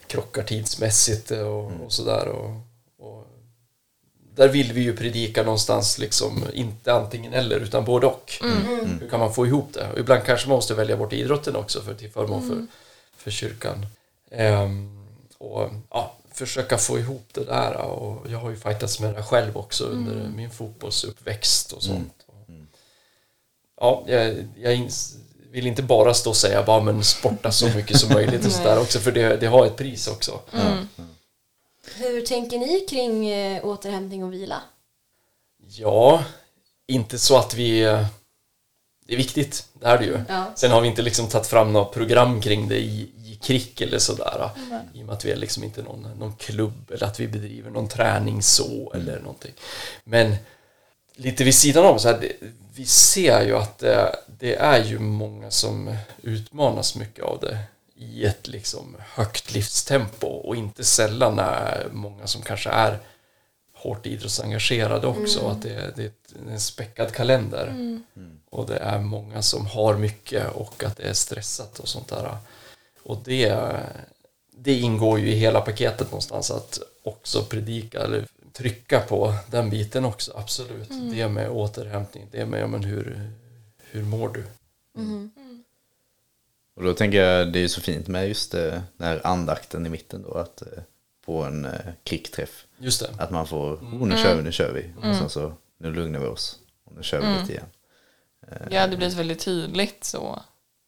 krockar 0.08 0.44
tidsmässigt 0.44 1.32
och, 1.32 1.72
och 1.86 1.94
sådär. 1.94 2.28
Och, 2.28 2.50
och 3.00 3.28
där 4.36 4.48
vill 4.48 4.74
vi 4.74 4.82
ju 4.82 4.98
predika 4.98 5.44
någonstans, 5.44 5.98
liksom, 5.98 6.46
inte 6.54 6.94
antingen 6.94 7.34
eller, 7.34 7.60
utan 7.60 7.86
både 7.86 8.08
och. 8.08 8.34
Hur 9.02 9.10
kan 9.10 9.20
man 9.20 9.34
få 9.34 9.46
ihop 9.48 9.74
det? 9.74 9.92
Och 9.92 10.00
ibland 10.00 10.24
kanske 10.24 10.48
man 10.48 10.56
måste 10.56 10.74
välja 10.74 10.98
bort 10.98 11.14
idrotten 11.14 11.56
också 11.56 11.82
för, 11.82 11.94
till 11.94 12.12
förmån 12.12 12.48
för, 12.48 12.66
för 13.18 13.32
kyrkan. 13.32 13.86
Ehm, 14.32 15.08
och 15.38 15.70
ja, 15.90 16.18
försöka 16.34 16.78
få 16.78 17.00
ihop 17.00 17.28
det 17.34 17.44
där. 17.46 17.76
Och 17.78 18.32
jag 18.32 18.40
har 18.40 18.50
ju 18.50 18.56
fightats 18.56 19.00
med 19.00 19.14
det 19.16 19.24
själv 19.24 19.58
också 19.58 19.84
under 19.84 20.16
min 20.36 20.50
fotbollsuppväxt 20.52 21.72
och 21.72 21.84
sånt. 21.84 22.14
Ja, 23.82 24.04
jag, 24.08 24.48
jag 24.58 24.74
ins- 24.76 25.16
vill 25.52 25.68
inte 25.68 25.84
bara 25.84 26.14
stå 26.14 26.30
och 26.30 26.38
säga 26.38 26.64
bara 26.64 26.82
men 26.84 27.04
sporta 27.04 27.52
så 27.52 27.70
mycket 27.76 28.00
som 28.00 28.14
möjligt 28.14 28.46
och 28.46 28.52
sådär 28.52 28.80
också 28.80 29.00
för 29.00 29.12
det, 29.12 29.38
det 29.38 29.48
har 29.48 29.66
ett 29.66 29.76
pris 29.78 30.08
också. 30.08 30.40
Hur 31.96 32.22
tänker 32.26 32.58
ni 32.60 32.80
kring 32.90 33.30
eh, 33.30 33.66
återhämtning 33.66 34.24
och 34.24 34.34
vila? 34.34 34.62
Ja, 35.68 36.24
inte 36.88 37.20
så 37.20 37.38
att 37.38 37.54
vi... 37.54 37.82
eh, 37.82 38.06
Det 39.08 39.14
är 39.14 39.18
viktigt, 39.18 39.66
det 39.74 39.86
är 39.86 39.98
det 39.98 40.06
ju. 40.06 40.20
Ja. 40.30 40.46
Sen 40.56 40.72
har 40.72 40.82
vi 40.82 40.88
inte 40.88 41.02
liksom 41.02 41.28
tagit 41.28 41.48
fram 41.48 41.74
något 41.74 41.94
program 41.94 42.42
kring 42.42 42.68
det 42.68 42.80
i 42.80 43.10
krick 43.44 43.82
eller 43.82 44.00
sådär. 44.00 44.50
I 44.94 45.02
och 45.02 45.06
med 45.06 45.14
att 45.16 45.26
vi 45.26 45.32
är 45.32 45.36
liksom 45.36 45.64
inte 45.64 45.82
någon, 45.82 46.02
någon 46.20 46.36
klubb 46.36 46.92
eller 46.92 47.06
att 47.06 47.20
vi 47.20 47.28
bedriver 47.28 47.70
någon 47.70 47.88
träning 47.88 48.42
så 48.44 48.92
eller 48.96 49.20
någonting. 49.20 49.54
Men 50.04 50.36
lite 51.16 51.44
vid 51.44 51.56
sidan 51.56 51.86
om, 51.86 52.00
så 52.00 52.08
här, 52.08 52.20
det, 52.22 52.34
vi 52.76 52.86
ser 52.86 53.46
ju 53.46 53.56
att 53.56 53.80
det, 53.80 54.16
det 54.40 54.56
är 54.56 54.84
ju 54.84 55.00
många 55.00 55.52
som 55.52 55.98
utmanas 56.22 56.96
mycket 56.96 57.26
av 57.26 57.40
det 57.42 57.58
i 57.96 58.26
ett 58.26 58.48
liksom 58.48 58.96
högt 59.00 59.54
livstempo 59.54 60.28
och 60.28 60.56
inte 60.56 60.84
sällan 60.84 61.40
är 61.40 61.88
många 61.92 62.28
som 62.28 62.42
kanske 62.42 62.70
är 62.70 63.00
hårt 63.74 64.06
idrottsengagerade 64.06 65.08
också. 65.08 65.48
Att 65.48 65.62
det, 65.62 65.96
det 65.96 66.04
är 66.04 66.12
en 66.52 66.60
späckad 66.60 67.14
kalender. 67.14 68.00
Och 68.50 68.68
det 68.68 68.78
är 68.78 69.00
många 69.00 69.42
som 69.42 69.66
har 69.66 69.98
mycket 69.98 70.52
och 70.52 70.84
att 70.84 70.98
det 70.98 71.04
är 71.04 71.14
stressat 71.14 71.80
och 71.80 71.88
sånt 71.88 72.08
där. 72.08 72.38
Och 73.04 73.22
det, 73.24 73.70
det 74.52 74.74
ingår 74.74 75.20
ju 75.20 75.32
i 75.32 75.36
hela 75.36 75.62
paketet 75.62 76.08
någonstans 76.08 76.52
att 76.52 76.80
också 77.04 77.44
predika 77.44 78.00
eller 78.00 78.28
trycka 78.54 79.00
på 79.00 79.34
den 79.52 79.70
biten 79.70 80.06
också, 80.06 80.32
absolut. 80.36 80.90
Det 81.12 81.28
med 81.28 81.50
återhämtning, 81.50 82.28
det 82.32 82.46
med 82.46 82.70
men 82.70 82.84
hur, 82.84 83.32
hur 83.78 84.04
mår 84.04 84.30
du? 84.30 84.44
Och 86.76 86.84
då 86.84 86.94
tänker 86.94 87.24
jag 87.24 87.54
det 87.54 87.60
är 87.60 87.68
så 87.68 87.82
fint 87.82 88.08
med 88.08 88.28
just 88.28 88.52
det, 88.52 88.84
den 88.98 89.08
här 89.08 89.22
andakten 89.24 89.86
i 89.86 89.90
mitten 89.90 90.22
då. 90.22 90.34
Att 90.34 90.62
eh, 90.62 90.84
på 91.26 91.44
en 91.44 91.66
eh, 91.66 91.72
krickträff. 92.04 92.66
Just 92.78 93.00
det. 93.02 93.24
Att 93.24 93.32
man 93.32 93.48
får, 93.48 93.74
oh, 93.74 94.08
nu 94.08 94.18
kör 94.18 94.36
vi, 94.36 94.44
nu 94.44 94.52
kör 94.52 94.74
vi. 94.74 95.10
Och 95.10 95.16
sen 95.16 95.30
så, 95.30 95.54
nu 95.78 95.94
lugnar 95.94 96.20
vi 96.20 96.26
oss. 96.26 96.60
Och 96.84 96.96
nu 96.96 97.04
kör 97.04 97.22
vi 97.22 97.40
lite 97.40 97.54
igen. 97.54 97.66
Ja, 98.70 98.88
det 98.88 98.98
blir 98.98 99.10
så 99.10 99.18
väldigt 99.18 99.40
tydligt 99.40 100.04
så. 100.04 100.42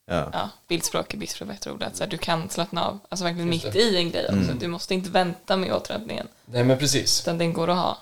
Ja. 0.06 0.30
Ja, 0.34 0.50
bildspråk 0.68 1.14
är 1.14 1.40
på 1.40 1.46
bättre 1.46 1.72
ord. 1.72 1.84
Att 1.84 1.96
så 1.96 2.04
här, 2.04 2.12
du 2.12 2.18
kan 2.18 2.50
slappna 2.50 2.86
av, 2.86 3.00
alltså 3.10 3.26
verkligen 3.26 3.50
mitt 3.50 3.76
i 3.76 3.98
en 3.98 4.12
grej 4.12 4.26
också. 4.26 4.54
Du 4.60 4.68
måste 4.68 4.94
inte 4.94 5.10
vänta 5.10 5.58
med 5.58 5.74
återhämtningen. 5.74 6.28
Nej 6.46 6.64
men 6.64 6.78
precis. 6.78 7.22
Utan 7.22 7.38
den 7.38 7.54
går 7.54 7.70
att 7.70 7.78
ha. 7.78 7.98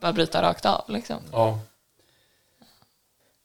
Bara 0.00 0.12
bryta 0.12 0.42
rakt 0.42 0.66
av 0.66 0.84
liksom. 0.88 1.16
Ja. 1.32 1.60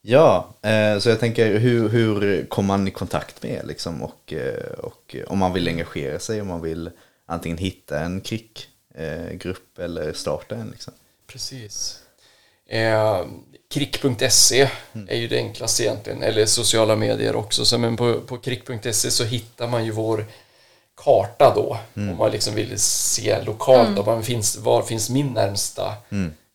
Ja, 0.01 0.54
eh, 0.62 0.99
så 0.99 1.10
jag 1.10 1.19
tänker 1.19 1.60
hur, 1.60 1.89
hur 1.89 2.45
kommer 2.45 2.67
man 2.67 2.88
i 2.88 2.91
kontakt 2.91 3.43
med 3.43 3.51
er 3.51 3.63
liksom 3.63 4.01
och, 4.01 4.34
eh, 4.34 4.73
och 4.73 5.15
om 5.27 5.39
man 5.39 5.54
vill 5.54 5.67
engagera 5.67 6.19
sig, 6.19 6.41
om 6.41 6.47
man 6.47 6.62
vill 6.62 6.89
antingen 7.25 7.58
hitta 7.58 7.99
en 7.99 8.21
krickgrupp 8.21 9.80
eller 9.80 10.13
starta 10.13 10.56
en 10.56 10.69
liksom. 10.69 10.93
Precis. 11.27 11.99
Eh, 12.65 13.25
Krick.se 13.71 14.69
är 15.07 15.17
ju 15.17 15.27
det 15.27 15.38
enklaste 15.38 15.84
egentligen, 15.84 16.23
eller 16.23 16.45
sociala 16.45 16.95
medier 16.95 17.36
också. 17.36 17.65
Så, 17.65 17.77
men 17.77 17.97
på, 17.97 18.21
på 18.21 18.38
krick.se 18.38 19.12
så 19.12 19.23
hittar 19.23 19.67
man 19.67 19.86
ju 19.86 19.91
vår 19.91 20.25
karta 21.03 21.53
då. 21.55 21.77
Om 22.12 22.17
man 22.17 22.31
liksom 22.31 22.55
vill 22.55 22.79
se 22.79 23.43
lokalt, 23.43 23.95
då, 23.95 24.03
man 24.03 24.23
finns, 24.23 24.57
var 24.57 24.81
finns 24.81 25.10
min 25.10 25.27
närmsta 25.27 25.93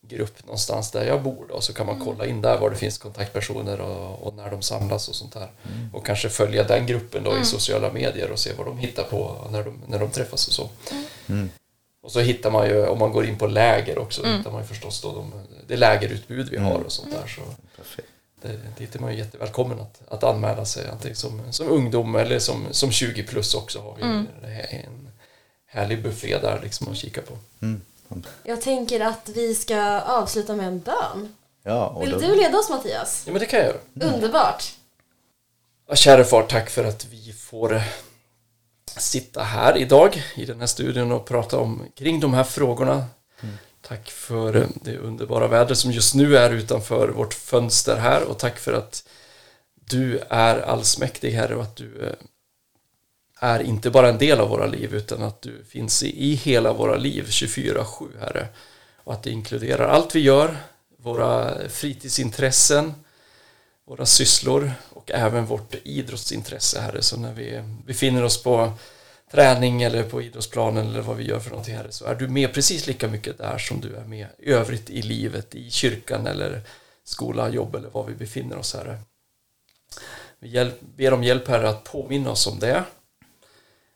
grupp 0.08 0.44
någonstans 0.44 0.90
där 0.90 1.04
jag 1.04 1.22
bor 1.22 1.46
då. 1.48 1.60
Så 1.60 1.72
kan 1.72 1.86
man 1.86 2.00
kolla 2.04 2.26
in 2.26 2.42
där 2.42 2.58
var 2.58 2.70
det 2.70 2.76
finns 2.76 2.98
kontaktpersoner 2.98 3.80
och, 3.80 4.26
och 4.26 4.34
när 4.34 4.50
de 4.50 4.62
samlas 4.62 5.08
och 5.08 5.14
sånt 5.14 5.32
där. 5.32 5.48
Och 5.92 6.06
kanske 6.06 6.28
följa 6.28 6.64
den 6.64 6.86
gruppen 6.86 7.24
då 7.24 7.38
i 7.38 7.44
sociala 7.44 7.92
medier 7.92 8.30
och 8.30 8.38
se 8.38 8.50
vad 8.58 8.66
de 8.66 8.78
hittar 8.78 9.02
på 9.02 9.48
när 9.50 9.64
de, 9.64 9.82
när 9.86 9.98
de 9.98 10.10
träffas 10.10 10.48
och 10.48 10.54
så. 10.54 10.68
Och 12.02 12.12
så 12.12 12.20
hittar 12.20 12.50
man 12.50 12.66
ju, 12.66 12.86
om 12.86 12.98
man 12.98 13.12
går 13.12 13.26
in 13.26 13.38
på 13.38 13.46
läger 13.46 13.98
också, 13.98 14.26
hittar 14.26 14.50
man 14.50 14.60
ju 14.60 14.66
förstås 14.66 15.02
då 15.02 15.12
de, 15.12 15.32
det 15.66 15.76
lägerutbud 15.76 16.48
vi 16.50 16.56
har 16.56 16.78
och 16.78 16.92
sånt 16.92 17.10
där. 17.10 17.26
Så 17.26 17.40
Perfekt. 17.76 18.08
det, 18.42 18.58
dit 18.78 18.94
är 18.94 18.98
man 18.98 19.12
ju 19.12 19.18
jättevälkommen 19.18 19.80
att, 19.80 20.02
att 20.08 20.24
anmäla 20.24 20.64
sig, 20.64 20.88
antingen 20.88 21.16
som, 21.16 21.52
som 21.52 21.68
ungdom 21.68 22.14
eller 22.14 22.38
som, 22.38 22.66
som 22.70 22.90
20 22.90 23.22
plus 23.22 23.54
också 23.54 23.80
har 23.80 23.96
vi 23.96 24.02
är 24.02 24.84
en 24.86 25.08
härlig 25.66 26.02
buffé 26.02 26.38
där 26.38 26.60
liksom 26.62 26.88
att 26.88 26.96
kika 26.96 27.22
på. 27.22 27.38
Mm. 27.60 27.82
Jag 28.42 28.60
tänker 28.60 29.00
att 29.00 29.28
vi 29.34 29.54
ska 29.54 30.00
avsluta 30.00 30.56
med 30.56 30.66
en 30.66 30.80
bön. 30.80 31.34
Ja, 31.62 31.86
och 31.86 32.02
Vill 32.02 32.10
då, 32.10 32.18
du 32.18 32.34
leda 32.34 32.58
oss 32.58 32.70
Mattias? 32.70 33.22
Ja 33.26 33.32
men 33.32 33.40
det 33.40 33.46
kan 33.46 33.58
jag 33.58 33.68
göra. 33.68 34.14
Underbart. 34.14 34.74
Ja, 35.88 35.94
kära 35.94 36.24
far, 36.24 36.42
tack 36.42 36.70
för 36.70 36.84
att 36.84 37.06
vi 37.10 37.32
får 37.32 37.74
eh, 37.74 37.82
sitta 38.96 39.42
här 39.42 39.76
idag 39.76 40.22
i 40.36 40.44
den 40.44 40.60
här 40.60 40.66
studion 40.66 41.12
och 41.12 41.24
prata 41.24 41.58
om 41.58 41.82
kring 41.94 42.20
de 42.20 42.34
här 42.34 42.44
frågorna. 42.44 43.04
Tack 43.88 44.10
för 44.10 44.56
eh, 44.56 44.66
det 44.74 44.98
underbara 44.98 45.48
vädret 45.48 45.78
som 45.78 45.92
just 45.92 46.14
nu 46.14 46.36
är 46.36 46.50
utanför 46.50 47.08
vårt 47.08 47.34
fönster 47.34 47.96
här 47.96 48.24
och 48.24 48.38
tack 48.38 48.58
för 48.58 48.72
att 48.72 49.08
du 49.74 50.18
är 50.30 50.58
allsmäktig 50.60 51.30
Herre 51.30 51.56
och 51.56 51.62
att 51.62 51.76
du 51.76 52.06
eh, 52.06 52.12
är 53.40 53.60
inte 53.60 53.90
bara 53.90 54.08
en 54.08 54.18
del 54.18 54.40
av 54.40 54.48
våra 54.48 54.66
liv 54.66 54.94
utan 54.94 55.22
att 55.22 55.42
du 55.42 55.64
finns 55.68 56.02
i 56.02 56.34
hela 56.34 56.72
våra 56.72 56.96
liv 56.96 57.24
24-7 57.28 58.20
Herre. 58.20 58.48
Och 59.04 59.12
att 59.12 59.22
det 59.22 59.30
inkluderar 59.30 59.88
allt 59.88 60.14
vi 60.14 60.20
gör, 60.20 60.56
våra 60.98 61.54
fritidsintressen, 61.68 62.94
våra 63.84 64.06
sysslor 64.06 64.72
och 64.90 65.10
även 65.10 65.46
vårt 65.46 65.74
idrottsintresse 65.84 66.80
Herre. 66.80 67.02
Så 67.02 67.16
när 67.16 67.32
vi 67.32 67.62
befinner 67.86 68.24
oss 68.24 68.42
på 68.42 68.72
träning 69.30 69.82
eller 69.82 70.02
på 70.02 70.22
idrottsplanen 70.22 70.86
eller 70.86 71.00
vad 71.00 71.16
vi 71.16 71.24
gör 71.24 71.40
för 71.40 71.50
någonting 71.50 71.76
här 71.76 71.86
så 71.90 72.04
är 72.04 72.14
du 72.14 72.28
med 72.28 72.54
precis 72.54 72.86
lika 72.86 73.08
mycket 73.08 73.38
där 73.38 73.58
som 73.58 73.80
du 73.80 73.96
är 73.96 74.04
med 74.04 74.26
i 74.38 74.50
övrigt 74.50 74.90
i 74.90 75.02
livet, 75.02 75.54
i 75.54 75.70
kyrkan 75.70 76.26
eller 76.26 76.62
skola, 77.04 77.48
jobb 77.48 77.74
eller 77.74 77.88
var 77.88 78.04
vi 78.04 78.14
befinner 78.14 78.58
oss 78.58 78.74
Herre. 78.74 78.98
Vi 80.38 80.48
hjälp, 80.48 80.80
ber 80.80 81.12
om 81.12 81.24
hjälp 81.24 81.48
Herre 81.48 81.68
att 81.68 81.84
påminna 81.84 82.30
oss 82.30 82.46
om 82.46 82.58
det. 82.58 82.84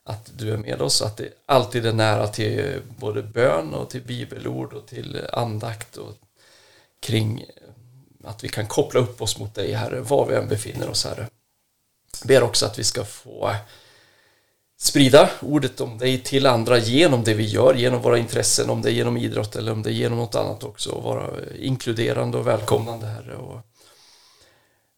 Att 0.04 0.30
du 0.38 0.52
är 0.52 0.56
med 0.56 0.82
oss, 0.82 1.02
att 1.02 1.16
det 1.16 1.28
alltid 1.46 1.86
är 1.86 1.92
nära 1.92 2.26
till 2.26 2.80
både 2.98 3.22
bön 3.22 3.74
och 3.74 3.90
till 3.90 4.02
bibelord 4.02 4.72
och 4.72 4.86
till 4.86 5.20
andakt 5.32 5.96
och 5.96 6.14
kring 7.00 7.44
att 8.24 8.44
vi 8.44 8.48
kan 8.48 8.66
koppla 8.66 9.00
upp 9.00 9.22
oss 9.22 9.38
mot 9.38 9.54
dig 9.54 9.72
Herre, 9.72 10.00
var 10.00 10.26
vi 10.26 10.34
än 10.34 10.48
befinner 10.48 10.88
oss 10.88 11.04
Herre. 11.04 11.28
Ber 12.24 12.42
också 12.42 12.66
att 12.66 12.78
vi 12.78 12.84
ska 12.84 13.04
få 13.04 13.54
sprida 14.80 15.30
ordet 15.40 15.80
om 15.80 15.98
dig 15.98 16.22
till 16.22 16.46
andra 16.46 16.78
genom 16.78 17.24
det 17.24 17.34
vi 17.34 17.44
gör, 17.44 17.74
genom 17.74 18.02
våra 18.02 18.18
intressen, 18.18 18.70
om 18.70 18.82
det 18.82 18.90
är 18.90 18.92
genom 18.92 19.16
idrott 19.16 19.56
eller 19.56 19.72
om 19.72 19.82
det 19.82 19.90
är 19.90 19.92
genom 19.92 20.18
något 20.18 20.34
annat 20.34 20.64
också. 20.64 20.90
Och 20.90 21.02
vara 21.02 21.30
inkluderande 21.58 22.38
och 22.38 22.46
välkomnande 22.46 23.06
Herre 23.06 23.36
och 23.36 23.60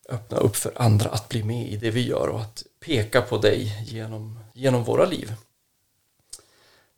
öppna 0.08 0.36
upp 0.36 0.56
för 0.56 0.72
andra 0.76 1.10
att 1.10 1.28
bli 1.28 1.42
med 1.42 1.68
i 1.68 1.76
det 1.76 1.90
vi 1.90 2.06
gör 2.06 2.28
och 2.28 2.40
att 2.40 2.62
peka 2.80 3.22
på 3.22 3.38
dig 3.38 3.84
genom, 3.86 4.38
genom 4.52 4.84
våra 4.84 5.04
liv. 5.04 5.34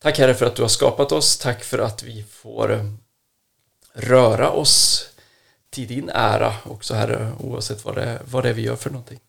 Tack 0.03 0.18
Herre 0.18 0.35
för 0.35 0.47
att 0.47 0.57
du 0.57 0.62
har 0.62 0.68
skapat 0.68 1.12
oss. 1.12 1.38
Tack 1.38 1.64
för 1.64 1.79
att 1.79 2.03
vi 2.03 2.23
får 2.23 2.73
eh, 2.73 2.85
röra 3.92 4.51
oss 4.51 5.09
till 5.70 5.87
din 5.87 6.11
ära 6.14 6.55
också 6.64 6.94
Herre, 6.94 7.33
oavsett 7.40 7.85
vad 7.85 7.94
det, 7.94 8.23
vad 8.25 8.44
det 8.44 8.49
är 8.49 8.55
vi 8.55 8.62
gör 8.62 8.77
för 8.77 8.90
någonting. 8.90 9.20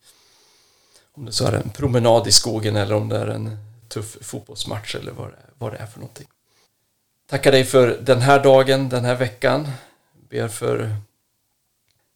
Om 1.15 1.25
det 1.25 1.31
så 1.31 1.45
är 1.45 1.51
en 1.51 1.69
promenad 1.69 2.27
i 2.27 2.31
skogen 2.31 2.75
eller 2.75 2.95
om 2.95 3.09
det 3.09 3.17
är 3.17 3.27
en 3.27 3.57
tuff 3.87 4.17
fotbollsmatch 4.21 4.95
eller 4.95 5.11
vad 5.11 5.27
det, 5.29 5.39
vad 5.57 5.71
det 5.73 5.77
är 5.77 5.85
för 5.85 5.99
någonting. 5.99 6.27
Tackar 7.29 7.51
dig 7.51 7.63
för 7.63 7.87
den 8.01 8.21
här 8.21 8.43
dagen, 8.43 8.89
den 8.89 9.05
här 9.05 9.15
veckan. 9.15 9.67
Ber 10.29 10.47
för 10.47 10.95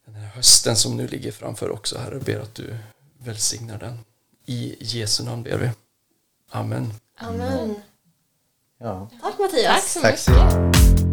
den 0.06 0.16
här 0.16 0.28
hösten 0.28 0.76
som 0.76 0.98
nu 0.98 1.08
ligger 1.08 1.32
framför 1.32 1.70
också, 1.72 1.98
Herre. 1.98 2.20
Ber 2.20 2.40
att 2.40 2.56
du 2.56 2.78
välsignar 3.18 3.78
den. 3.78 4.00
I 4.46 4.76
Jesu 4.80 5.24
namn 5.24 5.44
ber 5.44 5.58
vi. 5.58 5.70
Amen. 6.50 6.94
Amen. 7.18 7.76
ja. 8.78 9.10
Tack 9.22 9.40
Mattias. 9.40 9.94
Tack 10.02 10.18
så 10.20 10.32
Tack 10.32 10.54
mycket. 10.54 10.76
så 10.76 10.92
mycket. 10.92 11.09